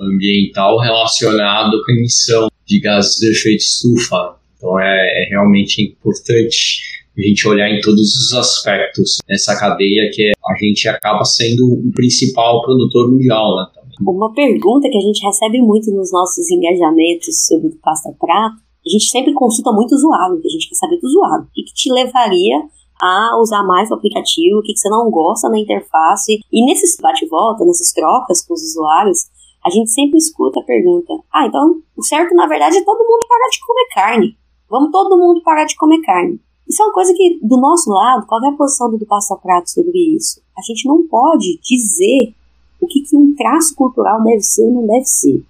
[0.00, 4.37] ambiental relacionado com a emissão de gases de efeito estufa.
[4.58, 10.30] Então é, é realmente importante a gente olhar em todos os aspectos nessa cadeia que
[10.30, 13.66] a gente acaba sendo o principal produtor mundial, né?
[14.00, 18.56] Uma pergunta que a gente recebe muito nos nossos engajamentos sobre o pasta prato,
[18.86, 21.44] a gente sempre consulta muito o usuário, que a gente quer saber do usuário.
[21.44, 22.56] O que, te levaria
[23.02, 26.38] a usar mais o aplicativo, o que você não gosta na interface.
[26.50, 29.26] E nesses bate-volta, nessas trocas com os usuários,
[29.64, 33.26] a gente sempre escuta a pergunta: ah, então o certo na verdade é todo mundo
[33.28, 34.36] parar de comer carne.
[34.70, 36.38] Vamos todo mundo parar de comer carne.
[36.68, 39.70] Isso é uma coisa que, do nosso lado, qual é a posição do Passa Prato
[39.70, 40.42] sobre isso?
[40.56, 42.34] A gente não pode dizer
[42.78, 45.42] o que, que um traço cultural deve ser ou não deve ser.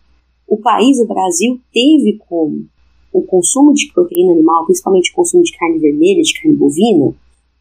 [0.47, 2.67] O país, o Brasil, teve como
[3.13, 7.13] o consumo de proteína animal, principalmente o consumo de carne vermelha, de carne bovina,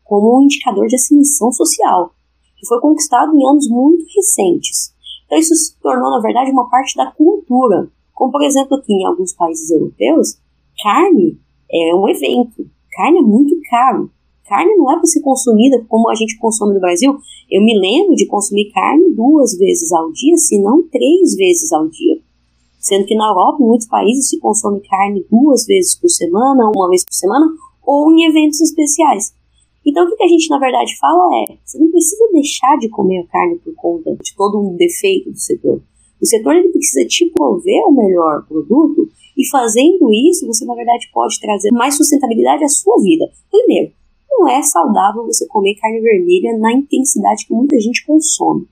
[0.04, 2.12] como um indicador de ascensão social,
[2.56, 4.94] que foi conquistado em anos muito recentes.
[5.26, 7.90] Então isso se tornou, na verdade, uma parte da cultura.
[8.14, 10.38] Como, por exemplo, aqui em alguns países europeus,
[10.82, 11.40] carne
[11.72, 12.66] é um evento.
[12.92, 14.10] Carne é muito caro.
[14.48, 17.18] Carne não é para ser consumida como a gente consome no Brasil.
[17.50, 21.88] Eu me lembro de consumir carne duas vezes ao dia, se não três vezes ao
[21.88, 22.20] dia.
[22.80, 26.90] Sendo que na Europa, em muitos países, se consome carne duas vezes por semana, uma
[26.90, 27.46] vez por semana,
[27.86, 29.34] ou em eventos especiais.
[29.86, 33.20] Então, o que a gente, na verdade, fala é: você não precisa deixar de comer
[33.20, 35.82] a carne por conta de todo um defeito do setor.
[36.22, 39.08] O setor ele precisa te prover o melhor produto
[39.38, 43.30] e fazendo isso, você na verdade pode trazer mais sustentabilidade à sua vida.
[43.52, 43.92] Primeiro,
[44.30, 48.68] não é saudável você comer carne vermelha na intensidade que muita gente consome.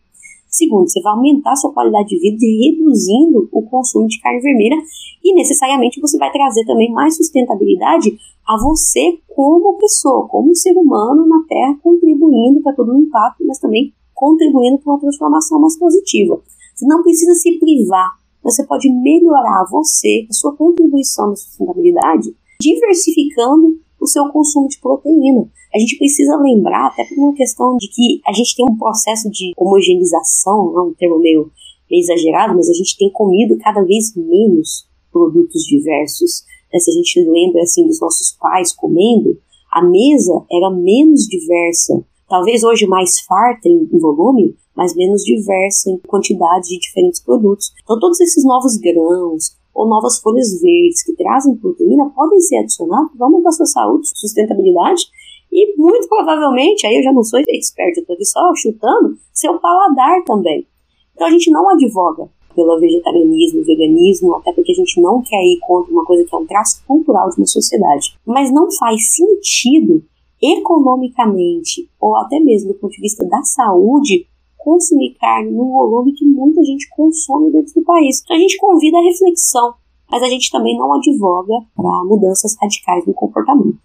[0.49, 4.78] Segundo, você vai aumentar a sua qualidade de vida reduzindo o consumo de carne vermelha
[5.24, 11.28] e necessariamente você vai trazer também mais sustentabilidade a você como pessoa, como ser humano
[11.28, 16.41] na Terra, contribuindo para todo o impacto, mas também contribuindo para uma transformação mais positiva.
[16.74, 23.79] Você não precisa se privar você pode melhorar você, a sua contribuição na sustentabilidade, diversificando
[23.99, 25.49] o seu consumo de proteína.
[25.73, 29.31] A gente precisa lembrar, até por uma questão de que a gente tem um processo
[29.31, 31.51] de homogeneização, não é um termo meio,
[31.89, 36.45] meio exagerado, mas a gente tem comido cada vez menos produtos diversos.
[36.71, 36.79] Né?
[36.79, 39.39] Se a gente lembra assim dos nossos pais comendo,
[39.71, 45.97] a mesa era menos diversa, talvez hoje mais farta em volume, mas menos diversa em
[45.99, 47.71] quantidade de diferentes produtos.
[47.84, 53.11] Então, todos esses novos grãos ou novas folhas verdes que trazem proteína podem ser adicionados
[53.17, 55.03] para aumentar a sua saúde, sustentabilidade
[55.51, 59.57] e muito provavelmente, aí eu já não sou expert, eu estou aqui só chutando, seu
[59.59, 60.67] paladar também.
[61.13, 65.59] Então a gente não advoga pelo vegetarianismo, veganismo, até porque a gente não quer ir
[65.61, 68.17] contra uma coisa que é um traço cultural de uma sociedade.
[68.26, 70.03] Mas não faz sentido
[70.41, 74.28] economicamente ou até mesmo do ponto de vista da saúde
[74.66, 78.24] consumir carne no volume que muita gente consome dentro do país.
[78.24, 79.76] Então a gente convida a reflexão,
[80.09, 83.78] mas a gente também não advoga para mudanças radicais no comportamento.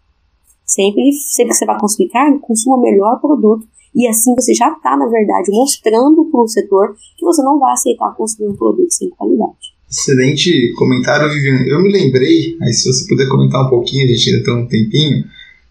[0.64, 4.72] Sempre, sempre que você vai consumir carne, consuma o melhor produto e assim você já
[4.72, 8.90] está, na verdade, mostrando para o setor que você não vai aceitar consumir um produto
[8.90, 9.74] sem qualidade.
[9.90, 11.66] Excelente comentário, Vivian.
[11.66, 14.66] Eu me lembrei, aí se você puder comentar um pouquinho, a gente ainda tem um
[14.66, 15.24] tempinho,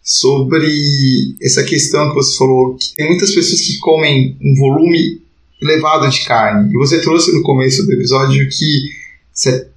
[0.10, 5.22] sobre essa questão que você falou, que tem muitas pessoas que comem um volume
[5.62, 6.74] elevado de carne.
[6.74, 8.90] E você trouxe no começo do episódio que
[9.36, 9.76] 76%,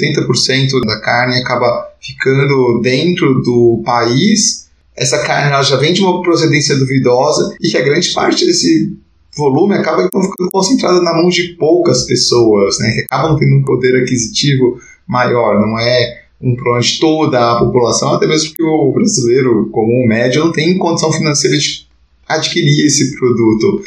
[0.00, 4.70] 80% da carne acaba ficando dentro do país.
[4.96, 8.96] Essa carne ela já vem de uma procedência duvidosa e que a grande parte desse
[9.36, 13.94] volume acaba ficando concentrada na mão de poucas pessoas, né, que acabam tendo um poder
[14.02, 19.70] aquisitivo maior, não é um problema de toda a população, até mesmo porque o brasileiro
[19.70, 21.86] comum médio não tem condição financeira de
[22.28, 23.82] adquirir esse produto.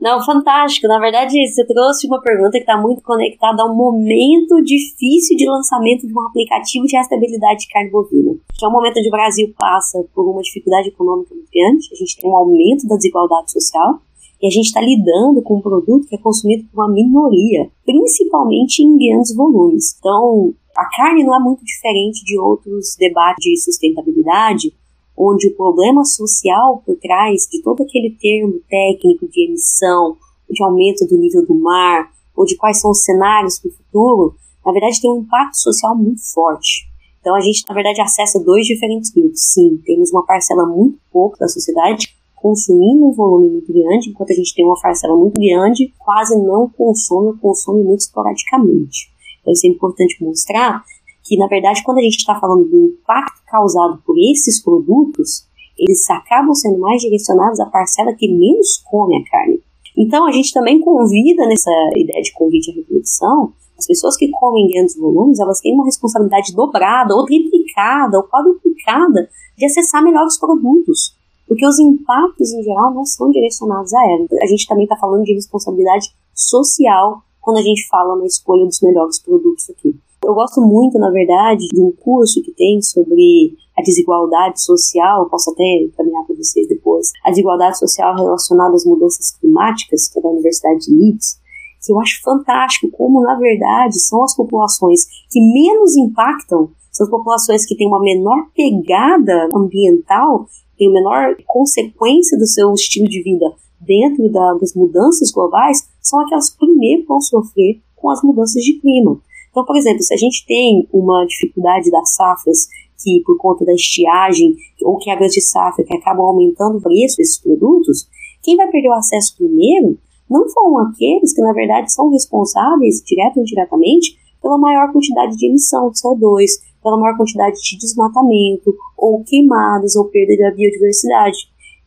[0.00, 0.86] Não, fantástico.
[0.86, 5.48] Na verdade, você trouxe uma pergunta que está muito conectada a um momento difícil de
[5.48, 8.34] lançamento de um aplicativo de rastreabilidade de carne bovina.
[8.58, 11.96] Que é um momento onde o Brasil passa por uma dificuldade econômica muito grande, a
[11.96, 14.02] gente tem um aumento da desigualdade social,
[14.42, 18.82] e a gente está lidando com um produto que é consumido por uma minoria, principalmente
[18.82, 19.96] em grandes volumes.
[19.98, 24.74] Então, a carne não é muito diferente de outros debates de sustentabilidade,
[25.16, 30.16] onde o problema social por trás de todo aquele termo técnico de emissão,
[30.50, 34.34] de aumento do nível do mar, ou de quais são os cenários para o futuro,
[34.64, 36.86] na verdade tem um impacto social muito forte.
[37.20, 39.40] Então a gente, na verdade, acessa dois diferentes grupos.
[39.52, 44.34] Sim, temos uma parcela muito pouco da sociedade consumindo um volume muito grande, enquanto a
[44.34, 49.13] gente tem uma parcela muito grande, quase não consome ou consome muito esporadicamente.
[49.44, 50.82] Então isso é importante mostrar
[51.22, 55.46] que, na verdade, quando a gente está falando do impacto causado por esses produtos,
[55.78, 59.60] eles acabam sendo mais direcionados à parcela que menos come a carne.
[59.96, 64.68] Então, a gente também convida nessa ideia de convite à reflexão, as pessoas que comem
[64.68, 69.28] grandes volumes, elas têm uma responsabilidade dobrada, ou triplicada, ou quadruplicada
[69.58, 71.14] de acessar melhores produtos.
[71.46, 74.26] Porque os impactos, em geral, não são direcionados a ela.
[74.42, 78.80] A gente também está falando de responsabilidade social quando a gente fala na escolha dos
[78.80, 79.94] melhores produtos aqui.
[80.24, 85.50] Eu gosto muito, na verdade, de um curso que tem sobre a desigualdade social, posso
[85.50, 90.30] até encaminhar para vocês depois, a desigualdade social relacionada às mudanças climáticas, que é da
[90.30, 91.38] Universidade de Leeds,
[91.84, 97.10] que eu acho fantástico como, na verdade, são as populações que menos impactam, são as
[97.10, 100.46] populações que têm uma menor pegada ambiental,
[100.78, 103.54] têm menor consequência do seu estilo de vida
[103.84, 108.80] dentro da, das mudanças globais, são aquelas que primeiro vão sofrer com as mudanças de
[108.80, 109.20] clima.
[109.50, 112.66] Então, por exemplo, se a gente tem uma dificuldade das safras
[113.02, 117.16] que por conta da estiagem ou que a grande safra que acabam aumentando o preço
[117.16, 118.08] desses produtos,
[118.42, 123.36] quem vai perder o acesso primeiro não foram aqueles que na verdade são responsáveis, direto
[123.36, 126.46] ou indiretamente, pela maior quantidade de emissão de CO2,
[126.82, 131.38] pela maior quantidade de desmatamento, ou queimadas, ou perda da biodiversidade.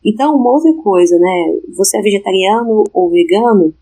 [0.04, 1.58] Então, uma outra coisa, né?
[1.76, 3.74] Você é vegetariano ou vegano,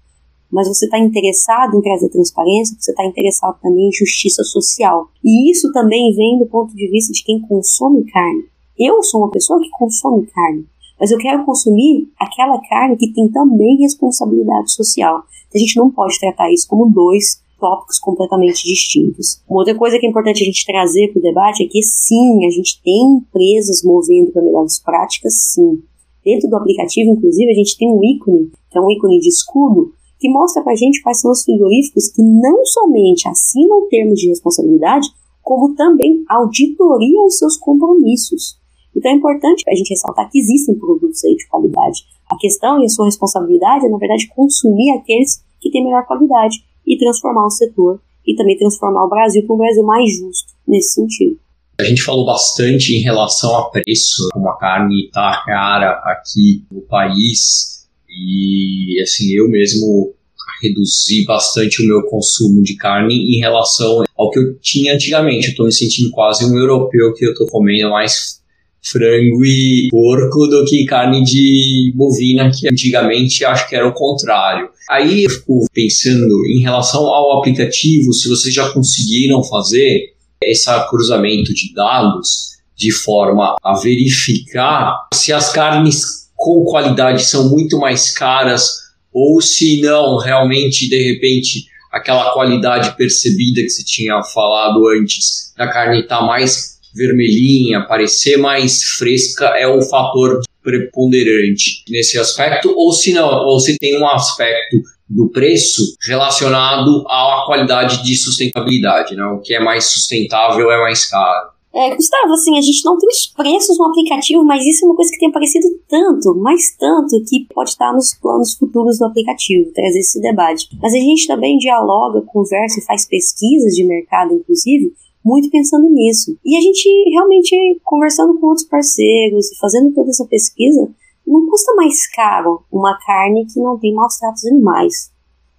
[0.50, 5.08] mas você está interessado em trazer transparência, você está interessado também em justiça social.
[5.22, 8.44] E isso também vem do ponto de vista de quem consome carne.
[8.78, 10.66] Eu sou uma pessoa que consome carne,
[11.00, 15.22] mas eu quero consumir aquela carne que tem também responsabilidade social.
[15.54, 19.42] A gente não pode tratar isso como dois tópicos completamente distintos.
[19.48, 22.44] Uma outra coisa que é importante a gente trazer para o debate é que sim,
[22.46, 25.82] a gente tem empresas movendo para melhores práticas, sim.
[26.26, 29.92] Dentro do aplicativo, inclusive, a gente tem um ícone, que é um ícone de escudo,
[30.18, 34.30] que mostra para a gente quais são os frigoríficos que não somente assinam termos de
[34.30, 35.06] responsabilidade,
[35.40, 38.58] como também auditoriam os seus compromissos.
[38.96, 42.02] Então é importante a gente ressaltar que existem produtos aí de qualidade.
[42.28, 46.58] A questão e a sua responsabilidade é, na verdade, consumir aqueles que têm melhor qualidade
[46.84, 50.94] e transformar o setor e também transformar o Brasil para um Brasil mais justo nesse
[50.94, 51.38] sentido.
[51.78, 56.80] A gente falou bastante em relação a preço, como a carne está cara aqui no
[56.80, 60.14] país e assim, eu mesmo
[60.62, 65.46] reduzi bastante o meu consumo de carne em relação ao que eu tinha antigamente.
[65.46, 68.40] Eu estou me sentindo quase um europeu que eu estou comendo mais
[68.82, 74.70] frango e porco do que carne de bovina, que antigamente acho que era o contrário.
[74.88, 81.52] Aí eu fico pensando em relação ao aplicativo, se vocês já conseguiram fazer esse cruzamento
[81.54, 88.70] de dados de forma a verificar se as carnes com qualidade são muito mais caras,
[89.12, 95.66] ou se não, realmente, de repente, aquela qualidade percebida que você tinha falado antes da
[95.68, 102.92] carne estar tá mais vermelhinha, parecer mais fresca, é um fator preponderante nesse aspecto, ou
[102.92, 104.76] se não, ou se tem um aspecto
[105.08, 109.24] do preço relacionado à qualidade de sustentabilidade, né?
[109.26, 111.56] O que é mais sustentável é mais caro.
[111.76, 114.96] É, Gustavo, assim, a gente não tem os preços no aplicativo, mas isso é uma
[114.96, 119.70] coisa que tem aparecido tanto, mais tanto, que pode estar nos planos futuros do aplicativo,
[119.74, 120.68] trazer esse debate.
[120.80, 124.90] Mas a gente também dialoga, conversa e faz pesquisas de mercado, inclusive,
[125.22, 126.38] muito pensando nisso.
[126.42, 130.88] E a gente realmente, conversando com outros parceiros e fazendo toda essa pesquisa,
[131.26, 135.12] não custa mais caro uma carne que não tem maus tratos animais.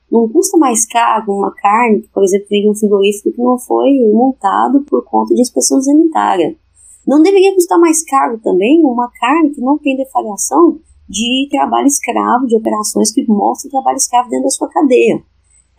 [0.10, 3.60] Não custa mais caro uma carne que, por exemplo, vem de um frigorífico que não
[3.60, 6.56] foi montado por conta de inspeção sanitária.
[7.06, 12.48] Não deveria custar mais caro também uma carne que não tem defalhação de trabalho escravo,
[12.48, 15.22] de operações que mostram trabalho escravo dentro da sua cadeia.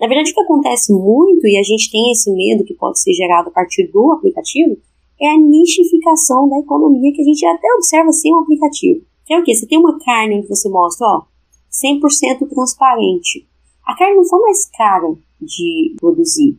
[0.01, 3.12] Na verdade, o que acontece muito, e a gente tem esse medo que pode ser
[3.12, 4.76] gerado a partir do aplicativo,
[5.20, 9.03] é a nichificação da economia que a gente até observa sem o aplicativo.
[9.29, 9.55] Que é o quê?
[9.55, 11.22] Você tem uma carne onde você mostra, ó,
[11.70, 13.47] 100% transparente.
[13.87, 16.57] A carne não foi mais cara de produzir.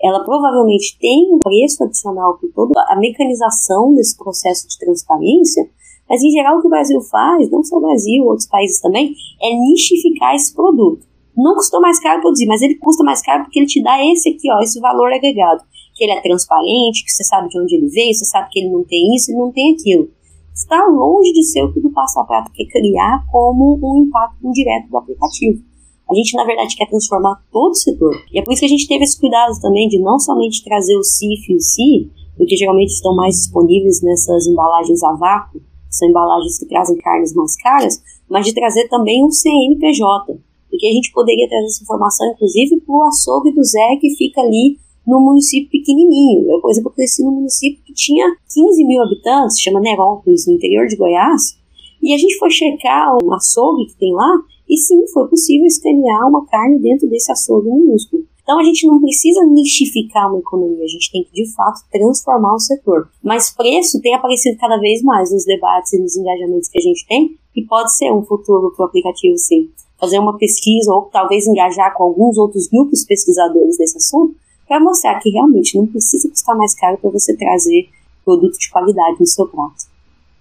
[0.00, 5.68] Ela provavelmente tem um preço adicional por toda a mecanização desse processo de transparência,
[6.08, 9.16] mas em geral o que o Brasil faz, não só o Brasil, outros países também,
[9.42, 11.04] é nichificar esse produto.
[11.36, 14.28] Não custou mais caro produzir, mas ele custa mais caro porque ele te dá esse
[14.28, 15.64] aqui, ó, esse valor agregado.
[15.96, 18.70] Que ele é transparente, que você sabe de onde ele veio, você sabe que ele
[18.70, 20.08] não tem isso e não tem aquilo.
[20.54, 24.46] Está longe de ser o que o Passo a Prato quer criar como um impacto
[24.46, 25.62] indireto do aplicativo.
[26.10, 28.14] A gente, na verdade, quer transformar todo o setor.
[28.30, 30.94] E é por isso que a gente teve esse cuidado também de não somente trazer
[30.96, 36.08] o CIF e o CI, porque geralmente estão mais disponíveis nessas embalagens a vácuo, são
[36.08, 40.38] embalagens que trazem carnes mais caras, mas de trazer também um CNPJ,
[40.68, 44.40] porque a gente poderia trazer essa informação, inclusive, para o açougue do Zé, que fica
[44.42, 46.50] ali no município pequenininho.
[46.50, 50.86] Eu, por exemplo, cresci num município que tinha 15 mil habitantes, chama Nerópolis, no interior
[50.86, 51.58] de Goiás,
[52.02, 54.38] e a gente foi checar um açougue que tem lá,
[54.68, 58.24] e sim, foi possível escanear uma carne dentro desse açougue minúsculo.
[58.42, 62.54] Então a gente não precisa nichificar uma economia, a gente tem que de fato transformar
[62.54, 63.08] o setor.
[63.22, 67.06] Mas preço tem aparecido cada vez mais nos debates e nos engajamentos que a gente
[67.06, 69.70] tem, e pode ser um futuro para o aplicativo, sim
[70.02, 74.34] fazer uma pesquisa ou talvez engajar com alguns outros grupos pesquisadores desse assunto
[74.66, 77.88] para mostrar que realmente não precisa custar mais caro para você trazer
[78.24, 79.90] produto de qualidade no seu prato.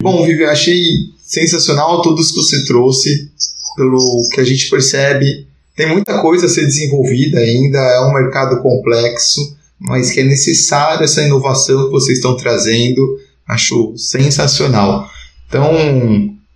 [0.01, 0.84] Bom, Vivi, achei
[1.17, 3.30] sensacional tudo isso que você trouxe,
[3.76, 3.99] pelo
[4.34, 5.47] que a gente percebe.
[5.76, 11.03] Tem muita coisa a ser desenvolvida ainda, é um mercado complexo, mas que é necessário
[11.03, 13.19] essa inovação que vocês estão trazendo.
[13.47, 15.09] Acho sensacional.
[15.47, 15.72] Então,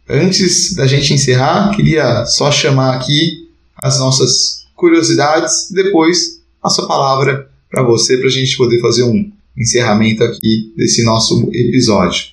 [0.07, 7.83] Antes da gente encerrar, queria só chamar aqui as nossas curiosidades, depois a palavra para
[7.83, 12.27] você para a gente poder fazer um encerramento aqui desse nosso episódio.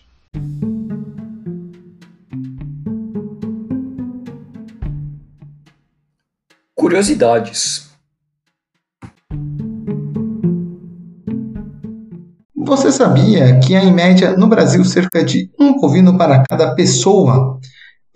[6.77, 7.91] Curiosidades.
[12.57, 17.59] Você sabia que há em média no Brasil cerca de um bovino para cada pessoa?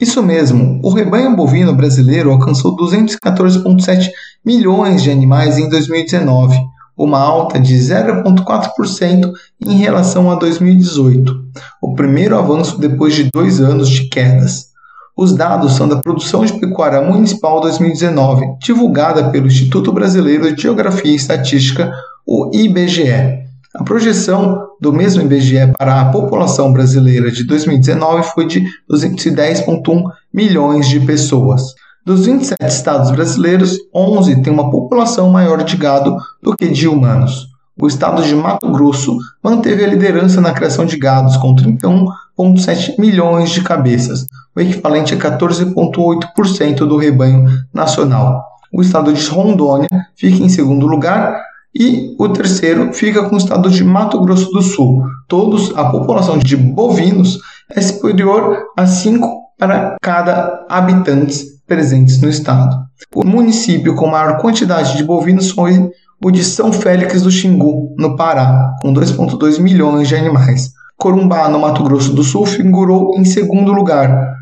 [0.01, 4.11] Isso mesmo, o rebanho bovino brasileiro alcançou 214,7
[4.45, 6.57] milhões de animais em 2019,
[6.97, 9.31] uma alta de 0,4%
[9.61, 11.45] em relação a 2018,
[11.83, 14.75] o primeiro avanço depois de dois anos de quedas.
[15.17, 21.11] Os dados são da Produção de Pecuária Municipal 2019, divulgada pelo Instituto Brasileiro de Geografia
[21.11, 21.91] e Estatística,
[22.27, 23.47] o IBGE.
[23.75, 30.89] A projeção do mesmo IBGE para a população brasileira de 2019 foi de 210,1 milhões
[30.89, 31.75] de pessoas.
[32.07, 37.49] Dos 27 estados brasileiros, 11 têm uma população maior de gado do que de humanos.
[37.77, 43.51] O estado de Mato Grosso manteve a liderança na criação de gados com 31,7 milhões
[43.51, 47.45] de cabeças, o equivalente a 14,8% do rebanho
[47.75, 48.41] nacional.
[48.73, 51.43] O estado de Rondônia fica em segundo lugar
[51.75, 55.03] e o terceiro fica com o estado de Mato Grosso do Sul.
[55.27, 59.29] Todos, a população de bovinos é superior a 5
[59.59, 62.87] para cada habitante presentes no estado.
[63.15, 65.91] O município com maior quantidade de bovinos foi
[66.23, 70.73] o de São Félix do Xingu, no Pará, com 2,2 milhões de animais.
[70.97, 74.35] Corumbá, no Mato Grosso do Sul, figurou em segundo lugar.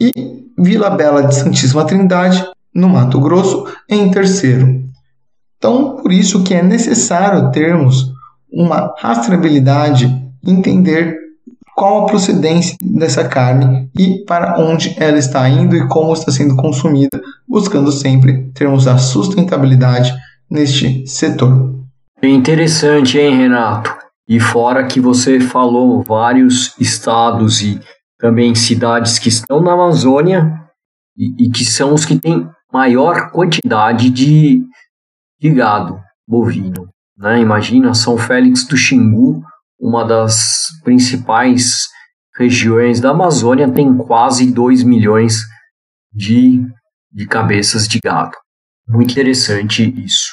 [0.00, 0.12] E
[0.58, 2.44] Vila Bela de Santíssima Trindade,
[2.74, 4.84] no Mato Grosso, em terceiro.
[5.56, 8.12] Então, por isso que é necessário termos
[8.52, 10.12] uma rastreabilidade,
[10.44, 11.25] entender
[11.76, 16.56] qual a procedência dessa carne e para onde ela está indo e como está sendo
[16.56, 20.14] consumida, buscando sempre termos a sustentabilidade
[20.50, 21.76] neste setor.
[22.22, 23.94] Interessante, hein, Renato?
[24.26, 27.78] E fora que você falou vários estados e
[28.18, 30.50] também cidades que estão na Amazônia
[31.14, 34.64] e, e que são os que têm maior quantidade de
[35.38, 36.88] de gado bovino.
[37.16, 37.40] Né?
[37.40, 39.42] Imagina São Félix do Xingu
[39.78, 41.88] uma das principais
[42.36, 45.40] regiões da Amazônia, tem quase 2 milhões
[46.12, 46.60] de,
[47.12, 48.36] de cabeças de gado.
[48.88, 50.30] Muito interessante isso.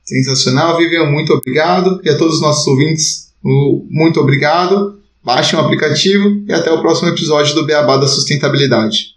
[0.08, 2.00] Sensacional, Vivian, muito obrigado.
[2.02, 3.28] E a todos os nossos ouvintes,
[3.90, 4.98] muito obrigado.
[5.22, 9.08] Baixem o aplicativo e até o próximo episódio do Beabá da Sustentabilidade.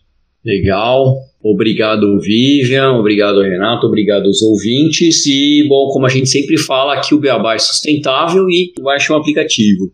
[0.44, 1.16] Legal.
[1.40, 2.94] Obrigado, Vivian.
[2.94, 3.86] Obrigado, Renato.
[3.86, 5.24] Obrigado aos ouvintes.
[5.26, 9.16] E, bom, como a gente sempre fala, aqui o Beabá é sustentável e baixe o
[9.16, 9.92] aplicativo.